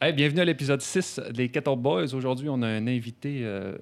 [0.00, 2.14] Bienvenue à l'épisode 6 des Kettle Boys.
[2.14, 3.40] Aujourd'hui, on a un invité.
[3.42, 3.76] euh,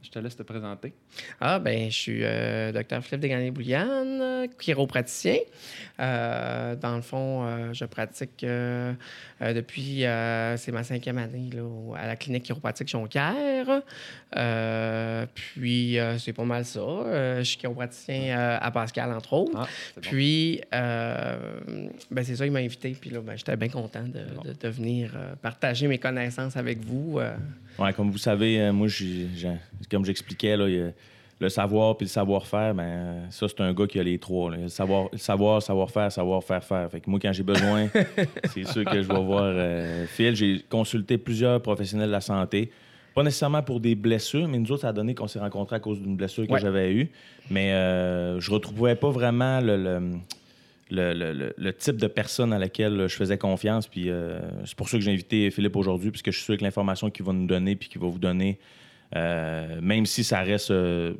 [0.00, 0.92] Je te laisse te présenter.
[1.40, 5.38] Ah, ben, je suis euh, docteur Philippe Desgagnés-Bouliane, chiropraticien.
[5.98, 8.46] Euh, dans le fond, euh, je pratique
[9.40, 10.02] depuis,
[10.56, 13.82] c'est ma cinquième année là, à la clinique chiropratique Jonquière.
[15.34, 16.80] Puis, c'est pas mal ça.
[17.38, 19.52] Je suis chiropraticien euh, à Pascal, entre autres.
[19.56, 20.00] Ah, bon.
[20.02, 22.96] Puis, ben c'est ça, il m'a invité.
[22.98, 24.42] Puis là, ben, j'étais bien content de, Bon.
[24.42, 25.10] de- de venir
[25.42, 27.18] partager mes connaissances avec vous.
[27.78, 29.26] Ouais, comme vous savez, euh, moi, j'ai-
[29.90, 30.92] comme j'expliquais, là, il
[31.40, 34.50] le savoir puis le savoir-faire, ben, euh, ça, c'est un gars qui a les trois.
[34.50, 34.56] là.
[34.56, 36.90] Le savoir, le savoir, savoir-faire, savoir-faire, faire.
[36.90, 37.86] Fait que moi, quand j'ai besoin,
[38.52, 40.34] c'est sûr que je vais voir euh, Phil.
[40.34, 42.72] J'ai consulté plusieurs professionnels de la santé.
[43.14, 45.80] Pas nécessairement pour des blessures, mais nous autres, ça a donné qu'on s'est rencontrés à
[45.80, 46.58] cause d'une blessure que Ouais.
[46.60, 47.08] j'avais eue.
[47.50, 50.00] Mais euh, je retrouvais pas vraiment le, le,
[50.90, 53.86] le- le- type de personne à laquelle je faisais confiance.
[53.86, 56.62] Puis euh, c'est pour ça que j'ai invité Philippe aujourd'hui, puisque je suis sûr que
[56.64, 58.58] l'information qu'il va nous donner puis qu'il va vous donner,
[59.16, 60.70] euh, même si ça reste.
[60.70, 61.14] euh,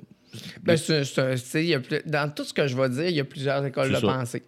[0.62, 1.04] Ben, c'est-
[1.36, 3.64] c'est- y a plus- dans tout ce que je vais dire, il y a plusieurs
[3.64, 4.06] écoles de C'est ça.
[4.06, 4.42] pensée.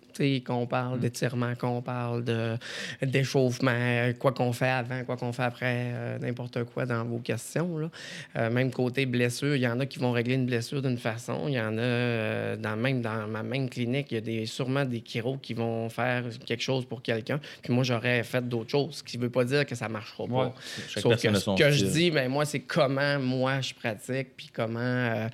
[0.44, 2.54] Qu'on parle d'étirement, qu'on parle de,
[3.00, 7.78] d'échauffement, quoi qu'on fait avant, quoi qu'on fait après, euh, n'importe quoi dans vos questions.
[7.78, 7.90] Là.
[8.36, 11.44] Euh, même côté blessure, il y en a qui vont régler une blessure d'une façon.
[11.48, 14.46] Il y en a, euh, dans, même dans ma même clinique, il y a des,
[14.46, 17.40] sûrement des chiros qui vont faire quelque chose pour quelqu'un.
[17.62, 19.92] Puis moi, j'aurais fait d'autres choses, ce qui ne veut pas dire que ça ne
[19.94, 20.32] marchera pas.
[20.46, 20.52] Ouais.
[21.00, 24.78] Sauf que ce que je dis, ben, moi, c'est comment moi je pratique, puis comment
[24.80, 25.28] euh,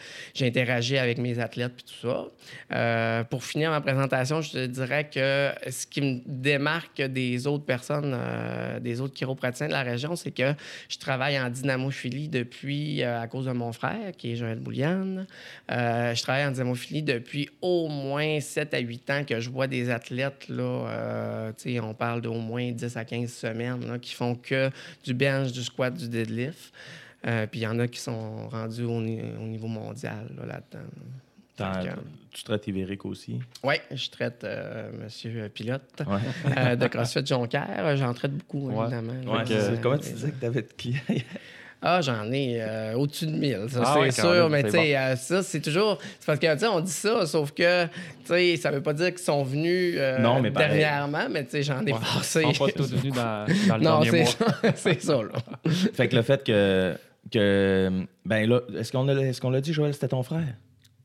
[0.47, 2.27] j'interagis avec mes athlètes, puis tout ça.
[2.72, 7.64] Euh, pour finir ma présentation, je te dirais que ce qui me démarque des autres
[7.64, 10.55] personnes, euh, des autres chiropraticiens de la région, c'est que
[10.88, 15.27] je travaille en dynamophilie depuis, euh, à cause de mon frère, qui est Joël Bouliane.
[15.69, 19.91] Je travaille en dynamophilie depuis au moins 7 à 8 ans que je vois des
[19.91, 24.70] athlètes, là, on parle d'au moins 10 à 15 semaines, qui font que
[25.05, 26.72] du bench, du squat, du deadlift.
[27.27, 30.46] Euh, puis il y en a qui sont rendus au, ni- au niveau mondial là,
[30.46, 31.91] là-dedans.
[32.32, 33.41] tu traites Ibérique aussi?
[33.64, 36.19] Oui, je traite euh, Monsieur Pilote Ouais.
[36.56, 37.97] euh, de CrossFit Jonquière.
[37.97, 38.82] J'en traite beaucoup, Ouais.
[38.87, 39.32] évidemment.
[39.32, 39.44] Ouais, là.
[39.44, 41.00] que- Euh, comment tu disais que tu avais de clients?
[41.82, 44.48] Ah, j'en ai euh, au-dessus de 1000, ça Ah c'est sûr.
[44.48, 45.98] même, mais tu sais, euh, ça, c'est toujours.
[46.19, 47.91] C'est parce que, tu sais, on dit ça, sauf que, tu
[48.25, 51.62] sais, ça veut pas dire qu'ils sont venus euh, Non, mais dernièrement, mais tu sais,
[51.62, 51.98] j'en ai Ouais.
[52.00, 52.44] passé.
[52.48, 54.50] Ils sont pas tous venus dans, dans le non, dernier c'est mois.
[54.62, 55.70] ça, c'est ça, là.
[55.93, 56.94] fait que le fait que.
[57.31, 60.54] Que ben là, est-ce qu'on l'a est-ce qu'on l'a dit, Joël, c'était ton frère?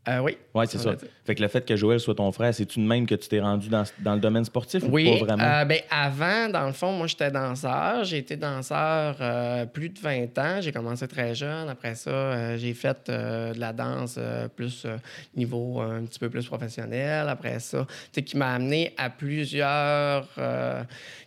[0.10, 0.36] Euh, oui.
[0.56, 0.96] Oui, c'est ça.
[1.26, 3.40] Fait que le fait que Joël soit ton frère, c'est-tu de même que tu t'es
[3.40, 5.44] rendu dans, dans le domaine sportif Oui, ou pas vraiment?
[5.44, 8.04] euh, ben, avant, dans le fond, moi, j'étais danseur.
[8.04, 10.60] J'ai été danseur euh, plus de 20 ans.
[10.60, 11.70] J'ai commencé très jeune.
[11.70, 14.18] Après ça, euh, j'ai fait de la danse
[14.56, 14.88] plus
[15.36, 17.30] niveau un petit peu plus professionnel.
[17.30, 20.28] Après ça, qui m'a amené à plusieurs...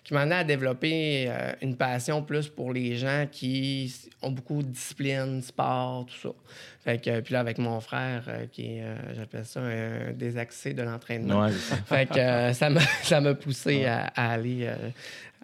[0.02, 1.30] qui m'a amené à développer
[1.62, 6.34] une passion plus pour les gens qui ont beaucoup de discipline, sport, tout ça.
[6.84, 10.74] Fait que, puis là, avec mon frère, euh, qui est, euh, j'appelle ça un désaxé
[10.74, 11.44] de l'entraînement.
[11.44, 11.50] Ouais.
[11.86, 14.76] Fait que euh, ça m'a poussé à, à aller euh,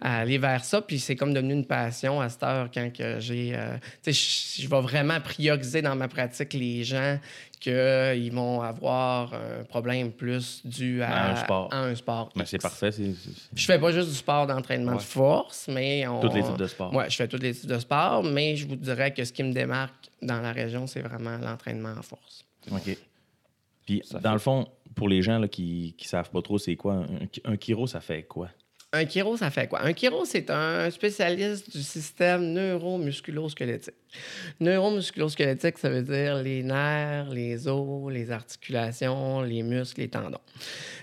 [0.01, 3.19] à aller vers ça puis c'est comme devenu une passion à cette heure quand que
[3.19, 7.19] j'ai euh, tu sais je- vais vraiment prioriser dans ma pratique les gens
[7.59, 11.69] qu'ils vont avoir un problème plus dû à, À un sport.
[11.71, 12.49] à un sport X.
[12.49, 12.91] c'est parfait.
[12.91, 14.97] c'est- c'est- Je fais pas juste du sport d'entraînement Ouais.
[14.97, 16.19] de force, mais on...
[16.21, 16.91] Tous les types de sport.
[16.93, 19.43] Ouais, je fais tous les types de sport, mais je vous dirais que ce qui
[19.43, 22.43] me démarque dans la région, c'est vraiment l'entraînement en force.
[22.71, 22.97] OK.
[23.85, 26.57] Puis, Ça dans fait- le fond, pour les gens là, qui ne savent pas trop
[26.57, 28.49] c'est quoi, un, un chiro, ça fait quoi?
[28.93, 29.81] Un chiro, ça fait quoi?
[29.85, 33.93] Un chiro, c'est un spécialiste du système neuromusculo-squelettique.
[34.59, 40.41] Neuromusculo-squelettique, ça veut dire les nerfs, les os, les articulations, les muscles, les tendons.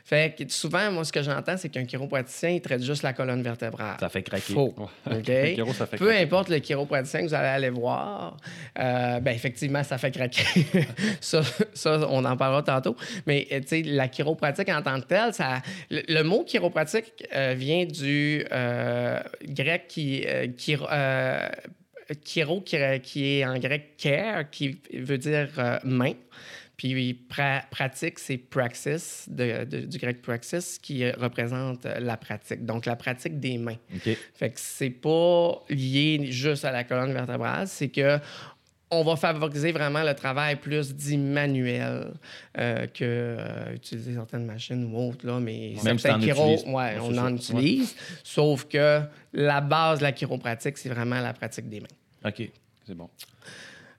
[0.04, 3.42] Fait que souvent, moi, ce que j'entends, c'est qu'un chiropraticien, il traite juste la colonne
[3.42, 3.96] vertébrale.
[4.00, 4.52] Ça fait craquer.
[4.52, 4.74] Faux.
[5.06, 5.16] Ouais.
[5.18, 5.28] OK?
[5.30, 6.22] Un chiro, ça fait Peu craquer.
[6.22, 8.36] importe le chiropraticien que vous allez aller voir,
[8.78, 10.44] euh, ben effectivement, ça fait craquer.
[11.22, 11.40] ça,
[11.72, 12.96] ça, on en parlera tantôt.
[13.26, 17.54] Mais tu sais, la chiropratique en tant que telle, ça, le, le mot chiropratique euh,
[17.56, 21.48] vient du euh, grec qui, euh, qui euh,
[22.24, 22.42] qui,
[23.02, 26.12] qui est en grec care, qui veut dire euh, main.
[26.76, 32.64] Puis pra- pratique, c'est praxis, de- de- du grec praxis, qui représente euh, la pratique.
[32.64, 33.76] Donc, la pratique des mains.
[34.34, 38.18] Fait que c'est pas lié juste à la colonne vertébrale, c'est que
[38.90, 42.12] on va favoriser vraiment le travail plus dit manuel
[42.58, 46.74] euh, que euh, utiliser certaines machines ou autres, là, mais Même si certains chiro- utilises.
[46.74, 47.94] ouais, on en utilise,
[48.24, 49.00] sauf que
[49.32, 51.86] la base de la chiropratique, c'est vraiment la pratique des mains.
[52.24, 52.48] OK.
[52.86, 53.08] C'est bon.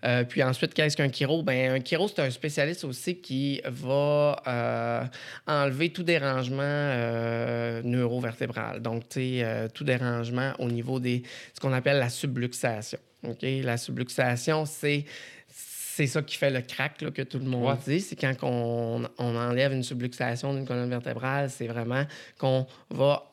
[0.06, 1.44] Euh, puis ensuite, qu'est-ce qu'un chiro?
[1.44, 5.04] Ben, un chiro, c'est un spécialiste aussi qui va euh,
[5.48, 8.81] enlever tout dérangement euh, neurovertébral.
[8.81, 11.24] Donc, tu euh, tout dérangement au niveau des
[11.54, 13.00] ce qu'on appelle la subluxation.
[13.24, 13.42] OK?
[13.63, 15.06] La subluxation, c'est
[15.48, 17.74] c'est ça qui fait le crack là, que tout le monde Ouais.
[17.86, 18.00] dit.
[18.00, 22.06] C'est quand on, on enlève une subluxation d'une colonne vertébrale, c'est vraiment
[22.40, 23.25] qu'on va.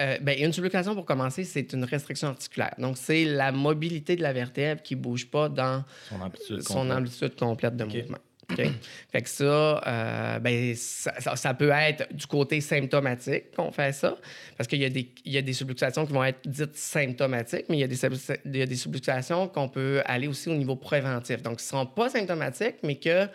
[0.00, 2.74] Euh, ben, une subluxation, pour commencer, c'est une restriction articulaire.
[2.78, 6.62] Donc, c'est la mobilité de la vertèbre qui ne bouge pas dans Son amplitude.
[6.62, 6.96] son complète.
[6.98, 8.18] amplitude complète de mouvement.
[9.12, 9.44] Fait que ça,
[9.86, 14.16] euh, ben, ça, ça- ça peut être du côté symptomatique qu'on fait ça,
[14.56, 17.66] parce qu'il y, a des- il y a des subluxations qui vont être dites symptomatiques,
[17.68, 17.98] mais il y a des,
[18.46, 21.42] il y a des subluxations qu'on peut aller aussi au niveau préventif.
[21.42, 23.26] Donc, qui ne seront pas symptomatiques, mais que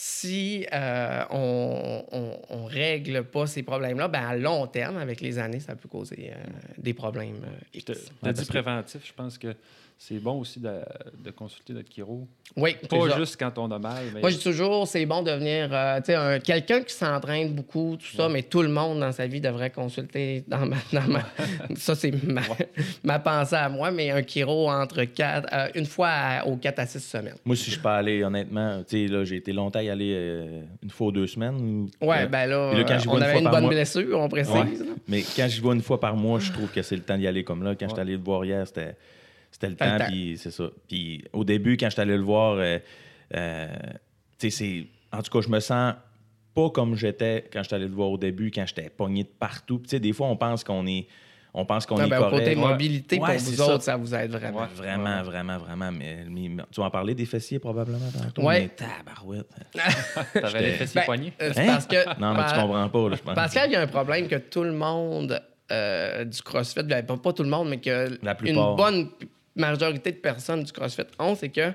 [0.00, 2.04] si euh, on
[2.50, 6.30] ne règle pas ces problèmes-là, ben, à long terme, avec les années, ça peut causer
[6.32, 6.36] euh,
[6.78, 7.92] des problèmes euh, Tu
[8.22, 9.54] as dit préventif, je pense que
[10.00, 10.70] c'est bon aussi de,
[11.24, 12.24] de consulter notre chiro.
[12.56, 15.32] Oui, Pas juste quand on a mal, mais Moi, je dis toujours, c'est bon de
[15.32, 19.00] venir, euh, tu sais, un- quelqu'un qui s'entraîne beaucoup, tout ça, mais tout le monde
[19.00, 20.76] dans sa vie devrait consulter dans ma.
[20.92, 21.24] dans ma-
[21.76, 22.42] ça, c'est ma,
[23.02, 26.78] ma pensée à moi, mais un chiro entre quatre, euh, une fois à- aux 4
[26.78, 27.34] à 6 semaines.
[27.44, 30.62] Moi, si je peux aller, honnêtement, tu sais, là, j'ai été longtemps y aller euh,
[30.82, 31.56] une fois ou deux semaines.
[32.00, 34.28] ou- Ouais, euh, ben là, quand on une avait une par bonne mois- blessure, on
[34.28, 34.54] précise.
[34.54, 34.88] Ouais.
[35.08, 37.26] Mais quand j'y vais une fois par mois, je trouve que c'est le temps d'y
[37.26, 37.74] aller comme là.
[37.74, 38.94] Quand je suis allé le voir hier, c'était,
[39.50, 40.64] c'était le temps, puis c'est ça.
[40.88, 42.78] Puis au début, quand je suis allé le voir, euh,
[43.34, 43.66] euh,
[44.38, 44.86] tu sais, c'est...
[45.16, 45.94] En tout cas, je me sens
[46.54, 49.28] pas comme j'étais quand je suis allé le voir au début, quand j'étais pogné de
[49.28, 49.78] partout.
[49.78, 51.06] Puis tu sais, des fois, on pense qu'on est...
[51.54, 52.38] On pense qu'on est ben, au correct.
[52.44, 52.68] côté Ouais.
[52.68, 53.66] mobilité, Ouais, pour vous ça.
[53.74, 54.60] autres, ça vous aide vraiment.
[54.60, 54.66] Ouais.
[54.76, 55.90] Vraiment, vraiment, vraiment.
[55.90, 58.42] Mais, mais- tu vas en parler des fessiers probablement tantôt?
[58.42, 58.60] Ouais.
[58.62, 59.46] Mais tabarouette.
[60.34, 61.32] t'avais les fessiers Ben, poignés.
[61.40, 61.66] euh, Hein?
[61.66, 62.20] parce que.
[62.20, 63.34] Non, mais tu par- comprends pas, là, je pense.
[63.34, 65.40] Pascal, il y a un problème que tout le monde
[65.72, 69.08] euh, du CrossFit, ben, pas, tout le monde, mais que La une bonne
[69.56, 71.72] majorité de personnes du CrossFit ont, c'est que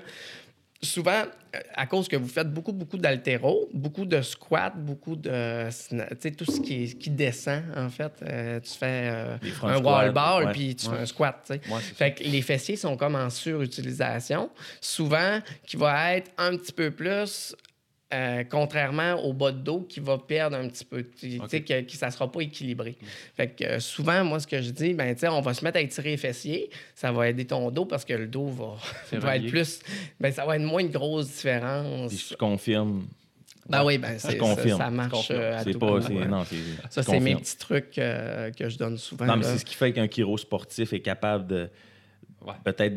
[0.84, 1.22] souvent,
[1.54, 5.68] euh, à cause que vous faites beaucoup, beaucoup d'altéro, beaucoup de squats, beaucoup de.
[5.70, 8.12] Tu sais, tout ce qui, est- qui descend, en fait.
[8.22, 10.96] Euh, tu fais euh, un wall ball, puis tu Ouais.
[10.96, 11.60] fais un squat, tu sais.
[11.70, 11.94] Ouais, c'est ça.
[11.94, 14.50] Fait que les fessiers sont comme en surutilisation,
[14.80, 17.54] souvent qui va être un petit peu plus,
[18.14, 21.80] euh, contrairement au bas de dos qui va perdre un petit peu, tu sais, que,
[21.82, 22.96] que ça sera pas équilibré.
[23.36, 25.64] Fait que euh, souvent, moi, ce que je dis, ben, tu sais, on va se
[25.64, 28.76] mettre à étirer les fessiers, ça va aider ton dos parce que le dos va,
[29.18, 29.80] va être plus,
[30.20, 32.08] ben, ça va être moins une grosse différence.
[32.14, 33.04] Puis je confirme.
[33.68, 34.78] Ben oui, ben, c'est, ça, confirme.
[34.78, 35.86] ça marche euh, à C'est tout pas...
[35.92, 36.26] coup, c'est- ouais.
[36.28, 36.56] Non, c'est...
[36.90, 39.24] Ça, c'est mes petits trucs euh, que je donne souvent.
[39.24, 39.52] Non, mais là.
[39.52, 41.70] c'est ce qui fait qu'un chiro sportif est capable de
[42.44, 42.52] Ouais.
[42.62, 42.96] peut-être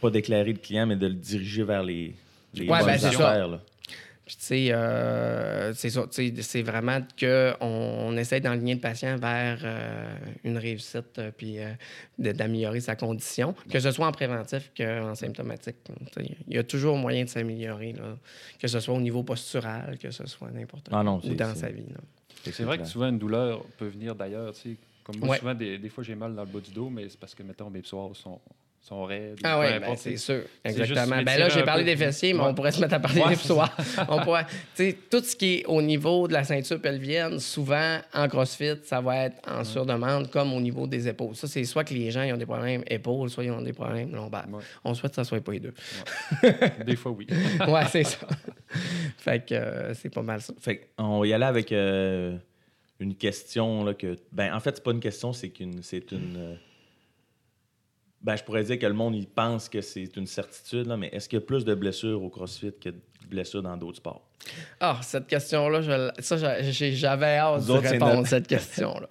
[0.00, 2.14] pas d'éclairer le client, mais de le diriger vers les,
[2.54, 3.28] les Ouais, bonnes ben, c'est ça.
[3.30, 3.60] affaires.
[4.32, 9.16] Puis, tu sais, euh, c'est tu sais, C'est vraiment qu'on on essaie d'enligner le patient
[9.18, 11.70] vers euh, une réussite, euh, puis euh,
[12.18, 15.76] de- d'améliorer sa condition, que ce soit en préventif qu'en symptomatique.
[15.84, 15.92] Tu
[16.24, 18.16] sais, Il y a toujours moyen de s'améliorer, là,
[18.58, 21.68] que ce soit au niveau postural, que ce soit n'importe Ah où c'est- dans sa
[21.68, 21.84] vie.
[22.42, 24.54] C'est vrai que souvent, une douleur peut venir d'ailleurs.
[24.54, 24.76] tu sais.
[25.04, 25.38] Comme moi, Ouais.
[25.40, 27.42] souvent, des, des fois, j'ai mal dans le bas du dos, mais c'est parce que,
[27.42, 28.40] mettons, mes psoas sont,
[28.84, 29.38] sont raides.
[29.44, 30.42] Ah oui, importe, c'est sûr.
[30.64, 31.22] Exactement.
[31.22, 31.90] Ben là, j'ai parlé peu.
[31.90, 32.46] des fessiers, mais Ouais.
[32.48, 33.70] on pourrait se mettre à parler Ouais, des psoas.
[34.08, 34.44] on pourrait,
[34.74, 38.78] tu sais, tout ce qui est au niveau de la ceinture pelvienne, souvent en CrossFit,
[38.82, 41.36] ça va être en surdemande, comme au niveau des épaules.
[41.36, 43.72] Ça, c'est soit que les gens ils ont des problèmes épaules, soit ils ont des
[43.72, 44.46] problèmes lombaires.
[44.50, 44.62] Ouais.
[44.84, 45.74] On souhaite que ça soit pas les deux.
[46.84, 47.26] Des fois, oui.
[47.68, 48.18] ouais, c'est ça.
[49.18, 50.52] fait que euh, c'est pas mal ça.
[50.60, 52.36] Fait on va y aller avec euh,
[52.98, 54.16] une question là, que.
[54.32, 55.82] Ben, en fait, c'est pas une question, c'est qu'une.
[55.82, 56.58] C'est une.
[58.22, 61.08] Ben, je pourrais dire que le monde, il pense que c'est une certitude, là, mais
[61.12, 64.22] est-ce qu'il y a plus de blessures au CrossFit que de blessures dans d'autres sports?
[64.80, 69.08] Ah, cette question-là, je ça, j'avais hâte de répondre à cette question-là.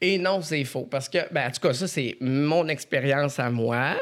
[0.00, 0.86] Et non, c'est faux.
[0.90, 3.94] Parce que, ben, en tout cas, ça, c'est mon expérience à moi.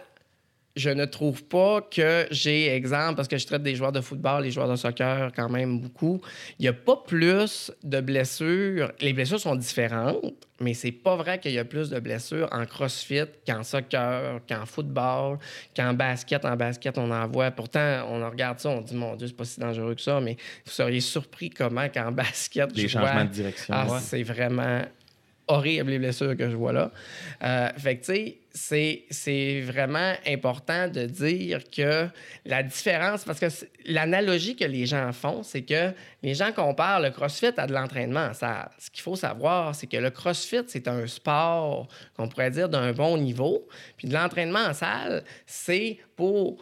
[0.77, 4.45] Je ne trouve pas que j'ai, exemple, parce que je traite des joueurs de football,
[4.45, 6.21] les joueurs de soccer quand même beaucoup,
[6.59, 8.93] il n'y a pas plus de blessures.
[9.01, 12.65] Les blessures sont différentes, mais c'est pas vrai qu'il y a plus de blessures en
[12.67, 15.39] crossfit qu'en soccer, qu'en football,
[15.75, 16.45] qu'en basket.
[16.45, 17.51] En basket, on en voit.
[17.51, 20.21] Pourtant, on en regarde ça, on dit, mon Dieu, c'est pas si dangereux que ça,
[20.21, 23.75] mais vous seriez surpris comment qu'en basket, Des je vois- changements de direction.
[23.77, 23.99] ah, Ouais.
[24.01, 24.83] c'est vraiment
[25.51, 26.91] horrible les blessures que je vois là.
[27.43, 32.07] Euh, fait que, tu sais, c'est- vraiment important de dire que
[32.45, 33.47] la différence, parce que
[33.87, 35.93] l'analogie que les gens font, c'est que
[36.23, 38.71] les gens comparent le CrossFit à de l'entraînement en salle.
[38.79, 42.93] Ce qu'il faut savoir, c'est que le CrossFit, c'est un sport qu'on pourrait dire d'un
[42.93, 43.67] bon niveau,
[43.97, 46.59] puis de l'entraînement en salle, c'est pour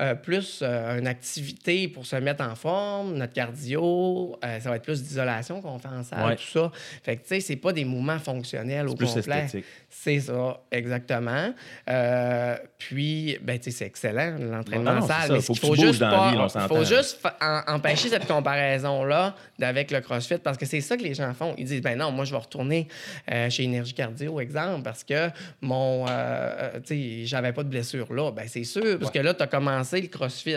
[0.00, 4.76] euh, plus euh, une activité pour se mettre en forme, notre cardio, euh, ça va
[4.76, 6.36] être plus d'isolation qu'on fait en salle, Ouais.
[6.36, 6.70] tout ça.
[7.02, 9.46] Fait que, tu sais, c'est pas des mouvements fonctionnels au plus complet.
[9.94, 11.52] C'est ça, exactement.
[11.88, 15.26] Euh, puis, ben, tu sais, c'est excellent, l'entraînement en c'est salle.
[15.28, 15.32] ça.
[15.34, 20.38] Mais Faut faut juste pas- vie, faut juste en- empêcher cette comparaison-là avec le CrossFit
[20.38, 21.54] parce que c'est ça que les gens font.
[21.58, 22.88] Ils disent, ben non, moi, je vais retourner
[23.30, 25.28] euh, chez Énergie Cardio, exemple, parce que
[25.60, 28.32] mon, euh, euh, tu sais, j'avais pas de blessure là.
[28.32, 30.56] Ben, c'est sûr, parce que là, tu as commencé le CrossFit.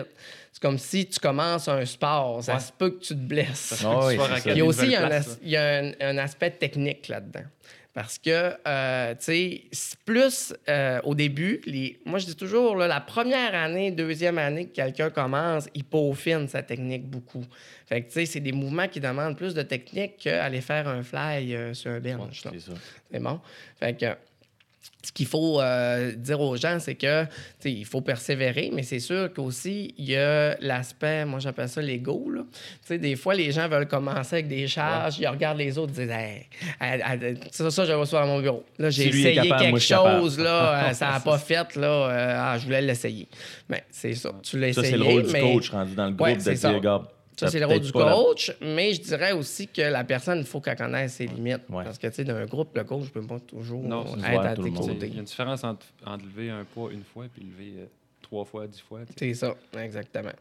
[0.54, 2.42] C'est comme si tu commences un sport.
[2.42, 2.60] Ça Ouais.
[2.62, 3.84] se peut que tu te blesses.
[3.86, 6.51] Ah oui, Il y a aussi un, place, as- il y a un, un aspect
[6.51, 7.44] technique là-dedans.
[7.95, 11.97] Parce que, euh, tu sais, plus euh, au début, les...
[12.05, 16.45] moi je dis toujours, là, la première année, deuxième année que quelqu'un commence, il peaufine
[16.49, 17.45] sa technique beaucoup.
[17.85, 21.03] Fait que, tu sais, c'est des mouvements qui demandent plus de technique qu'aller faire un
[21.03, 22.41] fly euh, sur un bench.
[22.41, 22.51] ça.
[23.09, 23.39] C'est bon?
[23.79, 24.07] Fait que
[25.06, 27.25] ce qu'il faut euh, dire aux gens, c'est que
[27.63, 32.27] il faut persévérer, mais c'est sûr qu'aussi, il y a l'aspect, moi j'appelle ça l'ego.
[32.89, 36.15] Des fois, les gens veulent commencer avec des charges, ils regardent les autres, ils disent
[36.15, 36.48] hey,
[36.82, 38.63] hey, ça, ça, je reçois à mon bureau.
[38.80, 42.36] Là, j'ai Si essayé capable, quelque chose, là, euh, ça n'a pas fait, là, euh,
[42.39, 43.27] ah, je voulais l'essayer.
[43.70, 44.98] Mais c'est ça, tu l'as Ça, essayé.
[44.98, 47.06] c'est le rôle du coach rendu dans le groupe Ouais, de dire, regarde.
[47.38, 50.46] Ça, c'est le rôle du la- coach, mais je dirais aussi que la personne, il
[50.46, 51.62] faut qu'elle connaisse ses limites.
[51.70, 51.84] Ouais.
[51.84, 54.56] Parce que, tu sais, d'un groupe, le coach ne peut pas toujours Non, être à
[54.56, 54.98] tes côtés.
[55.08, 57.86] Il y a une différence entre, entre lever un poids une fois et lever euh,
[58.36, 59.00] trois fois, dix fois.
[59.18, 60.32] C'est ça, exactement.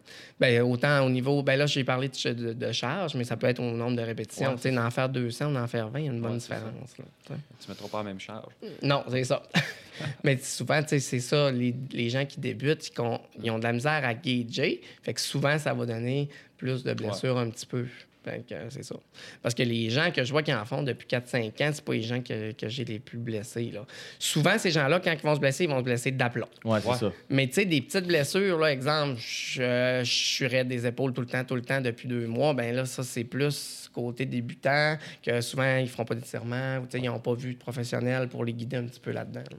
[0.40, 1.42] Ben, autant au niveau.
[1.42, 4.02] Ben là, j'ai parlé de, de, de charge, mais ça peut être au nombre de
[4.02, 4.50] répétitions.
[4.50, 6.38] Ouais, tu sais, d'en faire 200, d'en faire 20, il y a une bonne Ouais,
[6.38, 6.98] différence.
[6.98, 7.38] là, tu sais.
[7.60, 8.52] Tu ne mettras pas la même charge.
[8.82, 9.42] Non, c'est ça.
[10.24, 11.52] mais souvent, tu sais, c'est ça.
[11.52, 14.80] Les, les gens qui débutent, ils ont, ils ont de la misère à gager.
[15.02, 17.86] Fait que souvent, ça va donner plus de blessures un petit peu.
[18.26, 18.96] Euh, c'est ça.
[19.42, 21.92] Parce que les gens que je vois qui en font depuis 4-5 ans, c'est pas
[21.94, 23.70] les gens que, que j'ai les plus blessés.
[23.72, 23.84] Là.
[24.18, 26.46] Souvent, ces gens-là, quand ils vont se blesser, ils vont se blesser d'aplomb.
[26.64, 26.96] Ouais, c'est Ouais.
[26.98, 27.12] ça.
[27.28, 31.20] Mais tu sais, des petites blessures, là, exemple, je, je suis raide des épaules tout
[31.20, 34.96] le temps, tout le temps depuis deux mois, ben là, ça, c'est plus côté débutant,
[35.22, 38.28] que souvent, ils feront pas d'étirement, ou tu sais, ils n'ont pas vu de professionnel
[38.28, 39.44] pour les guider un petit peu là-dedans.
[39.50, 39.56] là.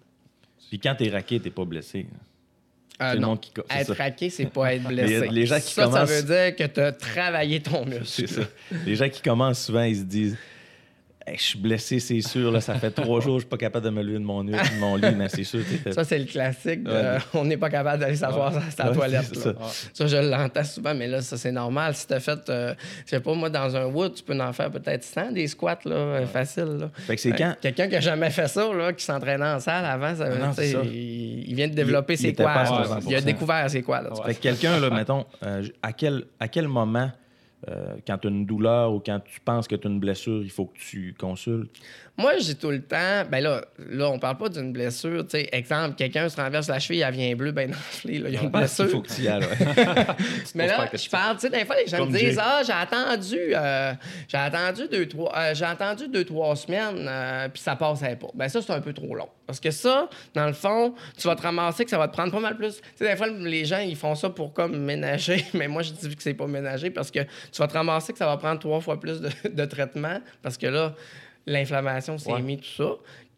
[0.70, 2.06] Puis quand t'es raqué, t'es pas blessé.
[3.02, 3.36] Euh, non.
[3.36, 4.04] qui Être ça.
[4.04, 5.20] raqué, c'est pas être blessé.
[5.22, 8.04] Les- les gens qui ça, ça commencent- veut dire que tu as travaillé ton muscle.
[8.06, 8.42] C'est ça.
[8.86, 10.38] Les gens qui commencent souvent, ils se disent
[11.28, 12.52] Hey, Je suis blessé, c'est sûr.
[12.52, 14.54] Là, ça fait trois jours, je suis pas capable de me lever de mon, de
[14.80, 15.62] mon lit, mais c'est sûr.
[15.92, 16.84] Ça, c'est le classique.
[16.84, 17.18] de- Ouais.
[17.34, 19.36] on n'est pas capable d'aller s'asseoir sur sa Ouais, toilette.
[19.36, 19.54] ça.
[19.92, 21.96] Ça, je l'entends souvent, mais là, ça, c'est normal.
[21.96, 24.54] Si tu as fait, euh, je sais pas, moi, dans un wood, tu peux en
[24.54, 26.78] faire peut-être 100 des squats, là, euh, facile.
[26.80, 26.92] Là.
[26.94, 27.56] Fait que c'est Ouais, quand.
[27.60, 30.54] Quelqu'un qui a jamais fait ça, là, qui s'entraînait en salle avant, ça, Ah non,
[30.54, 30.64] ça.
[30.64, 32.66] il, il vient de développer Il- ses quads.
[32.66, 33.10] 100%.
[33.10, 34.04] Il a découvert ses quads.
[34.12, 34.26] Ouais.
[34.28, 37.10] Fait que quelqu'un, là, mettons, euh, à, quel, à quel moment,
[37.70, 40.42] euh, quand tu as une douleur ou quand tu penses que tu as une blessure,
[40.44, 41.72] il faut que tu consultes?
[42.18, 43.26] Moi, j'ai tout le temps.
[43.30, 45.24] Ben là, là on parle pas d'une blessure.
[45.28, 48.20] Tu sais, exemple, quelqu'un se renverse la cheville, elle vient bleue, ben enflée.
[48.20, 48.86] Là, il y a une blessure.
[48.86, 49.42] Il faut que tu y ailles.
[50.56, 52.40] Mais là, je parle, tu sais, des fois, les gens Comme me disent.
[52.42, 53.94] Ah, j'ai attendu, euh,
[54.30, 58.28] j'ai attendu deux, trois, euh, j'ai attendu deux, trois semaines, euh, puis ça passait pas.
[58.34, 59.30] Ben ça, c'est un peu trop long.
[59.46, 62.32] Parce que ça, dans le fond, tu vas te ramasser que ça va te prendre
[62.32, 62.76] pas mal plus.
[62.78, 65.92] Tu sais, des fois, les gens, ils font ça pour comme ménager, mais moi, je
[65.92, 68.60] dis que c'est pas ménager parce que tu vas te ramasser que ça va prendre
[68.60, 70.96] trois fois plus de, de traitement parce que là,
[71.46, 72.58] l'inflammation s'est Ouais.
[72.58, 72.96] tout ça.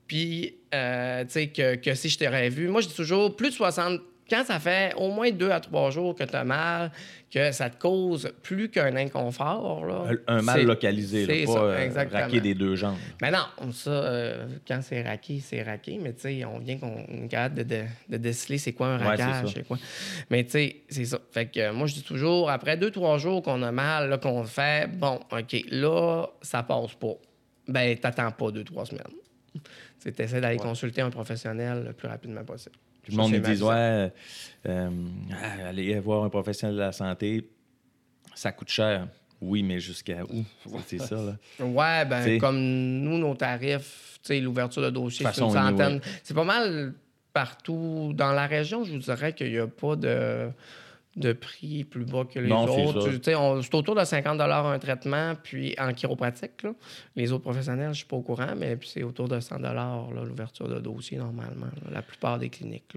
[0.07, 3.49] Puis, euh, tu sais, que, que si je t'aurais vu, moi, je dis toujours plus
[3.49, 3.99] de 60.
[4.29, 6.91] Quand ça fait au moins deux à trois jours que tu as mal,
[7.31, 11.59] que ça te cause plus qu'un inconfort, là, Un mal localisé, là, c'est pas ça,
[11.59, 12.97] euh, raqué des deux jambes.
[13.21, 15.97] Mais non, ça, euh, quand c'est raqué, c'est raqué.
[16.01, 18.99] Mais tu sais, on vient qu'on est capable de, de, de déceler c'est quoi un
[18.99, 19.77] Ouais, raquage, c'est quoi.
[20.29, 21.19] Mais tu sais, c'est ça.
[21.31, 24.17] Fait que euh, moi, je dis toujours, après deux, trois jours qu'on a mal, là,
[24.17, 27.15] qu'on fait, bon, OK, là, ça passe pas.
[27.67, 29.03] Ben, t'attends pas deux, trois semaines.
[30.01, 32.75] Tu essaies d'aller consulter un professionnel le plus rapidement possible.
[33.01, 34.12] Puis le monde c'est dit Ouais,
[34.67, 34.89] euh,
[35.65, 37.50] aller voir un professionnel de la santé,
[38.36, 39.07] ça coûte cher.
[39.39, 40.43] Oui, mais jusqu'à où?
[40.88, 41.38] C'est ça, là.
[41.63, 42.38] Ouais, ben T'sais.
[42.39, 46.01] comme nous, nos tarifs, tu sais, l'ouverture de dossier, c'est une centaine.
[46.24, 46.93] C'est pas mal
[47.33, 50.50] partout dans la région, je vous dirais qu'il n'y a pas de,
[51.17, 53.09] de prix plus bas que les Non, autres.
[53.24, 53.33] C'est
[53.75, 56.63] autour de 50 un traitement, puis en chiropratique.
[56.63, 56.74] là.
[57.15, 59.57] Les autres professionnels, je suis pas au courant, mais puis c'est autour de 100
[60.13, 62.93] là, l'ouverture de dossier normalement, là, la plupart des cliniques.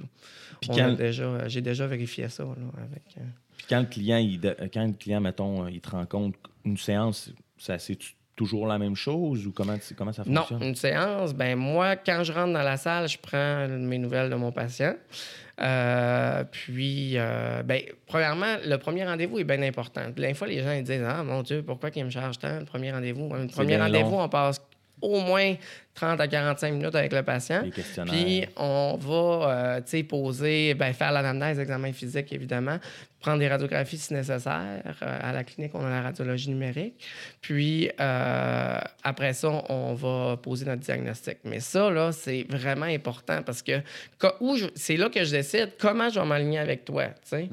[0.75, 2.51] quand- a déjà, j'ai déjà vérifié ça là,
[2.83, 3.03] avec.
[3.17, 3.23] euh,
[3.57, 4.39] Puis quand le client, il,
[4.73, 6.35] quand le client, mettons, il te rend compte
[6.65, 7.99] une séance, ça c'est
[8.41, 10.63] toujours la même chose ou comment, comment ça Non, fonctionne?
[10.63, 14.35] une séance, ben moi, quand je rentre dans la salle, je prends mes nouvelles de
[14.35, 14.95] mon patient.
[15.61, 20.01] Euh, puis, euh, ben, premièrement, le premier rendez-vous est bien important.
[20.17, 22.61] Des fois, les gens ils disent Ah mon Dieu, pourquoi qu'ils me chargent tant?
[22.61, 24.59] Le premier rendez-vous Le premier rendez-vous, on passe
[25.03, 25.55] au moins
[25.95, 27.63] 30 à 45 minutes avec le patient.
[28.07, 32.79] Puis on va euh, poser, ben, faire l'anamnèse, examen physique évidemment,
[33.21, 34.83] prendre des radiographies si nécessaire.
[35.03, 37.05] Euh, à la clinique, on a la radiologie numérique.
[37.41, 41.39] Puis euh, après ça, on va poser notre diagnostic.
[41.45, 43.81] Mais ça, là, c'est vraiment important parce que
[44.75, 47.09] c'est là que je décide comment je vais m'aligner avec toi.
[47.25, 47.49] sais.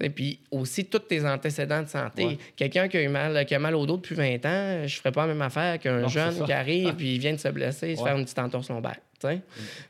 [0.00, 2.26] Et puis aussi, tous tes antécédents de santé.
[2.26, 2.38] Ouais.
[2.54, 5.12] Quelqu'un qui a, eu mal, qui a mal au dos depuis 20 ans, je ferais
[5.12, 8.08] pas la même affaire qu'un jeune qui arrive il vient de se blesser, se Ouais.
[8.08, 8.98] faire une petite entorse lombaire.
[9.20, 9.40] sais.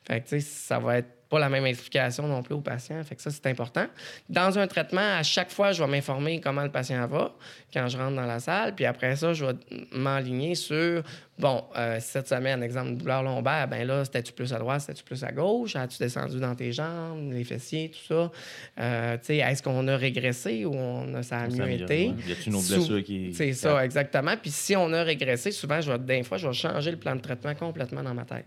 [0.04, 3.02] Fait que, tu sais, ça va être pas la même explication non plus au patient.
[3.02, 3.86] Fait que ça, c'est important.
[4.28, 7.34] Dans un traitement, à chaque fois, je vais m'informer comment le patient va
[7.72, 8.74] quand je rentre dans la salle.
[8.74, 9.54] Puis après ça, je vais
[9.92, 11.02] m'enligner sur,
[11.38, 15.02] bon, euh, cette semaine, exemple de douleur lombaire, ben là, c'était-tu plus à droite, c'était-tu
[15.02, 15.74] plus à gauche?
[15.74, 18.30] As-tu descendu dans tes jambes, les fessiers, tout ça?
[18.78, 22.08] Euh, tu sais, est-ce qu'on a régressé ou on a, ça a mieux été?
[22.08, 22.14] ouais.
[22.28, 23.34] Y a-tu une autre blessure qui.
[23.34, 24.36] C'est ça, exactement.
[24.40, 27.16] Puis si on a régressé, souvent, je vais, des fois, je vais changer le plan
[27.16, 28.46] de traitement complètement dans ma tête.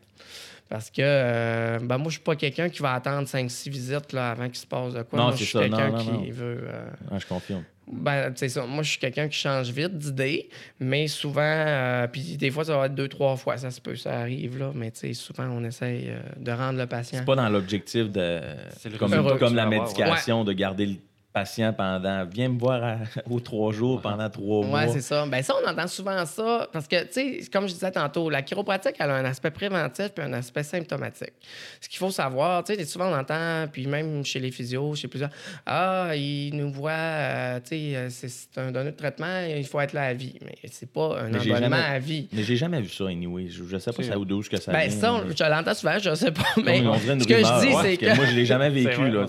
[0.70, 4.32] Parce que euh, ben, moi, je suis pas quelqu'un qui va attendre 5-6 visites là,
[4.32, 5.18] avant qu'il se passe de quoi.
[5.18, 5.62] Non, moi, je c'est suis ça.
[5.62, 6.26] quelqu'un Non, non, qui non.
[6.32, 6.60] veut.
[6.68, 7.64] euh, Ah, je confirme.
[7.92, 8.66] ben, c'est ça.
[8.68, 10.48] Moi, je suis quelqu'un qui change vite d'idée,
[10.80, 13.96] mais souvent, euh, puis des fois, ça va être deux, trois fois, ça se peut,
[13.96, 17.18] ça arrive, là, mais tu sais, souvent, on essaye euh, de rendre le patient.
[17.18, 18.40] C'est pas dans l'objectif de.
[18.78, 20.96] C'est le Comme, comme la médication, de garder le
[21.40, 22.26] patient pendant.
[22.26, 22.98] Viens me voir à-
[23.30, 24.84] aux trois jours pendant trois mois.
[24.86, 25.26] Oui, c'est ça.
[25.26, 28.42] Ben ça, on entend souvent ça parce que, tu sais, comme je disais tantôt, la
[28.42, 31.34] chiropratique, elle a un aspect préventif puis un aspect symptomatique.
[31.82, 35.08] Ce qu'il faut savoir, tu sais, souvent on entend, puis même chez les physios, chez
[35.08, 35.30] plusieurs,
[35.66, 39.80] ah, ils nous voient, euh, tu sais, euh, c'est- un donné de traitement, il faut
[39.80, 40.36] être là à vie.
[40.44, 42.28] Mais c'est pas un abonnement jamais- à vie.
[42.34, 43.48] Mais j'ai jamais vu ça, anyway.
[43.50, 45.00] Je, je sais pas C'est- ça ou d'où que ça Ben vient.
[45.00, 47.82] ça, on- je l'entends souvent, je sais pas, mais ce que rumeur, je dis, ouais,
[47.84, 48.16] c'est que...
[48.16, 49.26] Moi, je l'ai jamais vécu, là.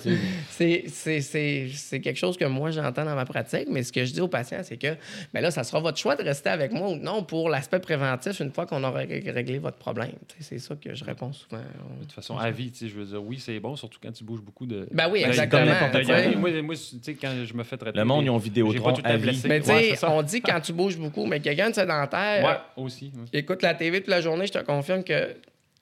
[0.50, 0.84] C'est-
[2.00, 4.28] C'est quelque chose que moi, j'entends dans ma pratique, mais ce que je dis aux
[4.28, 4.96] patients, c'est que
[5.34, 8.40] ben là, ça sera votre choix de rester avec moi ou non pour l'aspect préventif
[8.40, 10.12] une fois qu'on aura ré- réglé votre problème.
[10.38, 11.58] C'est ça que je réponds souvent.
[11.58, 14.12] De toute façon, à vie, tu sais, je veux dire, oui, c'est bon, surtout quand
[14.12, 14.88] tu bouges beaucoup de.
[14.92, 15.74] Ben oui, Ben, exactement.
[16.02, 16.36] sais.
[16.36, 17.98] Moi, moi, tu sais, quand je me fais traiter.
[17.98, 19.38] Le monde, ils ont Vidéotron pas tout à vie.
[19.46, 23.12] Mais tu Ouais, on dit quand tu bouges beaucoup, mais quelqu'un de sédentaire, Ouais, aussi.
[23.14, 23.38] ouais.
[23.40, 25.36] écoute la TV toute la journée, je te confirme que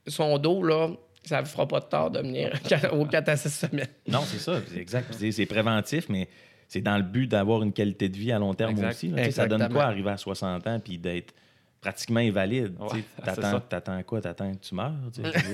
[0.08, 0.88] son dos, là,
[1.28, 2.50] ça ne fera pas de tort de venir
[2.92, 3.87] aux 4 à 6 semaines.
[4.08, 5.14] Non, c'est ça, c'est exact.
[5.14, 6.28] C'est- préventif, mais
[6.66, 8.90] c'est dans le but d'avoir une qualité de vie à long terme Exact.
[8.90, 9.08] aussi.
[9.08, 9.30] là.
[9.30, 11.32] Ça donne quoi arriver à 60 ans puis d'être
[11.80, 12.75] pratiquement invalide?
[12.80, 14.20] Ouais, T'attends t'attends quoi?
[14.20, 14.92] T'attends que tu meurs?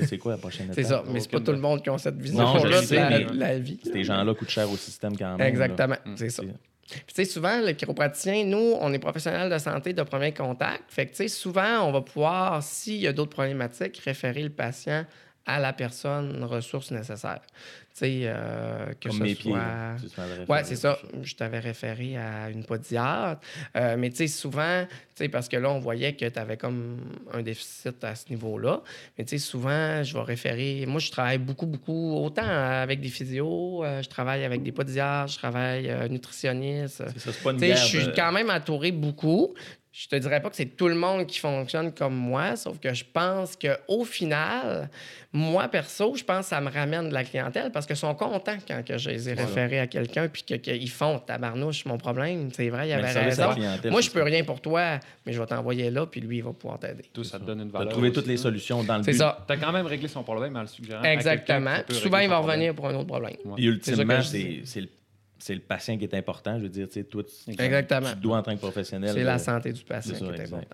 [0.08, 0.76] C'est quoi la prochaine étape?
[0.76, 3.58] C'est ça, mais c'est pas tout le monde qui a cette vision-là de la, la
[3.58, 3.78] vie.
[3.84, 5.46] Ces gens-là coûtent cher au système quand même.
[5.46, 6.16] Exactement, Mm.
[6.16, 6.42] c'est ça.
[6.42, 6.48] C'est-
[6.86, 10.82] Puis, tu sais, souvent, le chiropraticien, nous, on est professionnels de santé de premier contact.
[10.88, 14.50] Fait que, tu sais, souvent, on va pouvoir, s'il y a d'autres problématiques, référer le
[14.50, 15.06] patient
[15.46, 17.40] à la personne ressource nécessaire.
[17.44, 19.52] Tu sais, euh, que Comme ce mes pieds.
[19.52, 19.58] soit...
[19.58, 19.96] là.
[20.00, 20.64] Tu référé.
[20.64, 20.98] c'est ça.
[21.22, 23.40] Je t'avais référé à une podiatre.
[23.76, 26.56] Euh, mais tu sais, souvent, tu sais, parce que là, on voyait que tu avais
[26.56, 26.96] comme
[27.32, 28.82] un déficit à ce niveau-là.
[29.16, 30.86] Mais tu sais, souvent, je vais référer.
[30.86, 35.32] Moi, je travaille beaucoup, beaucoup, autant avec des physios, euh, je travaille avec des podiatres,
[35.32, 37.02] je travaille euh, nutritionniste.
[37.12, 39.54] C'est ça, c'est pas une je suis de- quand même entouré beaucoup.
[39.96, 42.92] Je te dirais pas que c'est tout le monde qui fonctionne comme moi, sauf que
[42.92, 44.90] je pense qu'au final,
[45.32, 48.56] moi, perso, je pense que ça me ramène de la clientèle parce qu'ils sont contents
[48.66, 49.46] quand que je les ai Voilà.
[49.48, 52.48] référés à quelqu'un puis que- qu'ils font tabarnouche, mon problème.
[52.52, 53.50] C'est vrai, il y avait à raison.
[53.88, 56.52] Moi, je peux rien pour toi, mais je vais t'envoyer là, puis lui, il va
[56.52, 57.04] pouvoir t'aider.
[57.12, 57.92] Tout, ça te donne une T'as valeur.
[57.92, 58.42] trouvé aussi, toutes les là.
[58.42, 59.18] solutions dans le C'est but.
[59.18, 59.44] ça.
[59.46, 61.04] T'as quand même réglé son problème en le suggérant.
[61.04, 61.76] à Exactement.
[61.86, 62.56] Puis souvent, il va problème.
[62.58, 63.36] revenir pour un autre problème.
[63.44, 63.58] Ouais.
[63.58, 64.88] Que ultimement, c'est le,
[65.38, 66.58] c'est le patient qui est important.
[66.58, 68.10] Je veux dire, tu sais, toi, tu, Exactement.
[68.12, 69.10] tu dois en tant que professionnel.
[69.12, 70.66] C'est euh, la santé du patient c'est ça, qui est importante.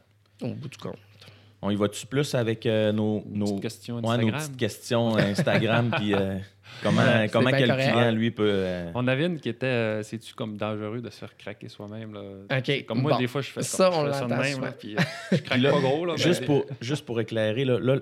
[0.42, 0.96] Au bout du compte.
[1.62, 4.40] On y va-tu plus avec euh, nos, nos, petite question ouais, nos Instagram.
[4.40, 6.38] petites questions Instagram, puis euh,
[6.82, 7.90] comment, Ouais, comment quel correct.
[7.92, 8.48] client, lui, peut...
[8.48, 12.14] euh, On avait une qui était, euh, c'est-tu comme dangereux de se faire craquer soi-même?
[12.14, 12.62] Là?
[12.86, 13.18] Comme moi, bon.
[13.18, 14.96] des fois, je fais Ça, comme, on je fais ça de l'entend même, là, puis
[14.96, 15.00] euh,
[15.32, 16.06] je craque Puis là, pas gros.
[16.06, 17.98] Là, juste, pour, juste pour éclairer, là, là,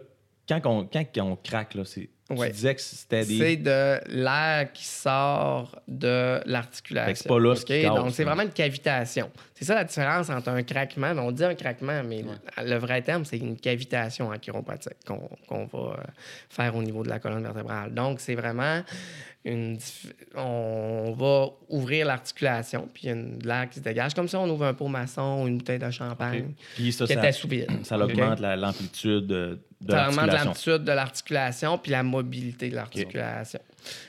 [0.49, 2.49] quand, on, quand on craque, là, c'est, Ouais.
[2.49, 3.39] tu disais que c'était des...
[3.39, 7.15] C'est de l'air qui sort de l'articulation.
[7.15, 7.83] C'est pas là ce qui OK?
[7.83, 9.31] casse, Donc, c'est vraiment une cavitation.
[9.55, 11.13] C'est ça la différence entre un craquement.
[11.17, 12.25] On dit un craquement, mais
[12.63, 15.95] le vrai terme, c'est une cavitation en chiropratique qu'on va euh,
[16.51, 17.95] faire au niveau de la colonne vertébrale.
[17.95, 18.83] Donc, c'est vraiment
[19.45, 19.79] une.
[20.35, 24.37] On va ouvrir l'articulation, puis il y a de l'air qui se dégage, comme si
[24.37, 27.33] on ouvre un pot maçon ou une bouteille de champagne Puis ça, qui ça, était
[27.33, 27.67] sous vide.
[27.85, 30.45] ça augmente la- l'amplitude de, de Ça augmente l'articulation.
[30.49, 33.61] l'amplitude de l'articulation puis la mobilité de l'articulation.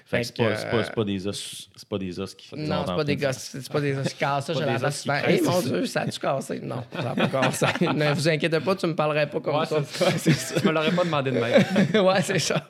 [0.05, 2.33] Fait que c'est pas, c'est pas- euh, c'est pas des os, c'est pas des os
[2.35, 4.45] qui Non, c'est pas des gosses, c'est pas des os qui cassent.
[4.47, 5.13] Ça, je qui souvent.
[5.15, 5.69] Hey, mon ça.
[5.69, 6.59] Dieu, ça a-tu cassé?
[6.61, 7.65] Non, ça n'a pas cassé.
[7.93, 9.77] ne vous inquiétez pas, tu me parlerais pas comme Ouais, ça.
[10.17, 10.59] c'est ça, ça.
[10.63, 12.03] Je me l'aurais pas demandé de même.
[12.05, 12.67] ouais, c'est ça.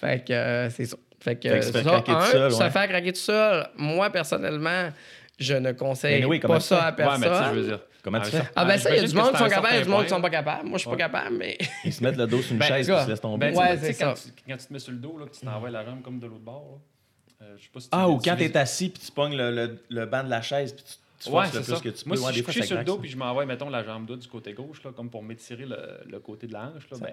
[0.00, 0.96] Fait que euh, c'est ça.
[1.20, 3.66] Fait que, Fait que faire ça, craquer tout un, seul, faire craquer tout seul.
[3.76, 4.90] Moi, personnellement,
[5.38, 7.56] je ne conseille Anyway, pas tu ça à Ouais, mais tu sais, je personne.
[7.56, 7.80] veux dire.
[8.06, 8.42] Comment tu fais?
[8.54, 9.88] ah, ben ça, il y a du monde qui sont capables, il y a du
[9.90, 10.68] monde qui sont pas capables.
[10.68, 11.58] Moi, je suis pas capable, mais.
[11.84, 13.50] Ils se mettent le dos sur une Ben, chaise et se laissent tomber.
[13.50, 14.28] Ben, Ouais, c'est quand, ça.
[14.36, 16.44] tu, quand tu te mets sur le dos, tu t'envoies la jambe comme de l'autre
[16.44, 16.78] bord.
[17.42, 19.50] Euh, je sais pas si tu ah, ou quand t'es assis puis tu pognes le,
[19.50, 21.80] le, le banc de la chaise puis tu, tu Ouais, le plus ça.
[21.80, 22.08] que tu peux.
[22.10, 24.06] Moi, si Ouais, je suis couché sur le dos puis je m'envoie, mettons, la jambe
[24.06, 25.76] droite du côté gauche, là, comme pour m'étirer le,
[26.10, 27.12] le côté de la hanche, là, ben,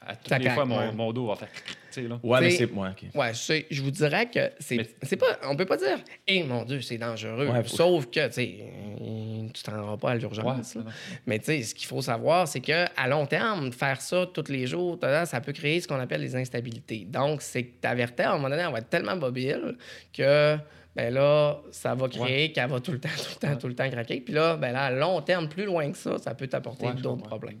[0.00, 0.92] à toutes Ça les fois, mon, ouais.
[0.92, 1.48] mon dos va faire...
[1.90, 2.18] Tu sais, là.
[2.22, 2.70] Ouais, mais c'est.
[2.70, 3.04] Ouais, ok.
[3.14, 5.98] Ouais, je, sais, je vous dirais que c'est Mais- c'est pas on peut pas dire
[6.26, 8.58] "Eh mon dieu, c'est dangereux." Ouais, Sauf que tu sais
[9.00, 10.74] euh, tu t'en rendras pas à l'urgence.
[10.74, 10.82] Ouais.
[11.26, 14.50] Mais tu sais, ce qu'il faut savoir, c'est que à long terme, faire ça tous
[14.50, 17.06] les jours, ça peut créer ce qu'on appelle des instabilités.
[17.06, 19.76] Donc, c'est que ta vertèbre, à un moment donné, elle va être tellement mobile
[20.12, 20.56] que
[20.98, 23.74] ben là, ça va créer qu'elle va tout le temps, tout le temps, tout le
[23.76, 24.20] temps craquer.
[24.20, 26.94] Puis là, ben là, à long terme, plus loin que ça, ça peut t'apporter Ouais,
[26.94, 27.60] d'autres problèmes.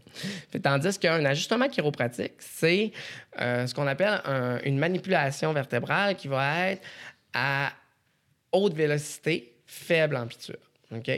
[0.50, 2.90] Fait, tandis qu'un ajustement chiropratique, c'est
[3.40, 6.82] euh, ce qu'on appelle un- une manipulation vertébrale qui va être
[7.32, 7.70] à
[8.52, 10.58] haute vélocité, faible amplitude.
[10.90, 11.10] OK?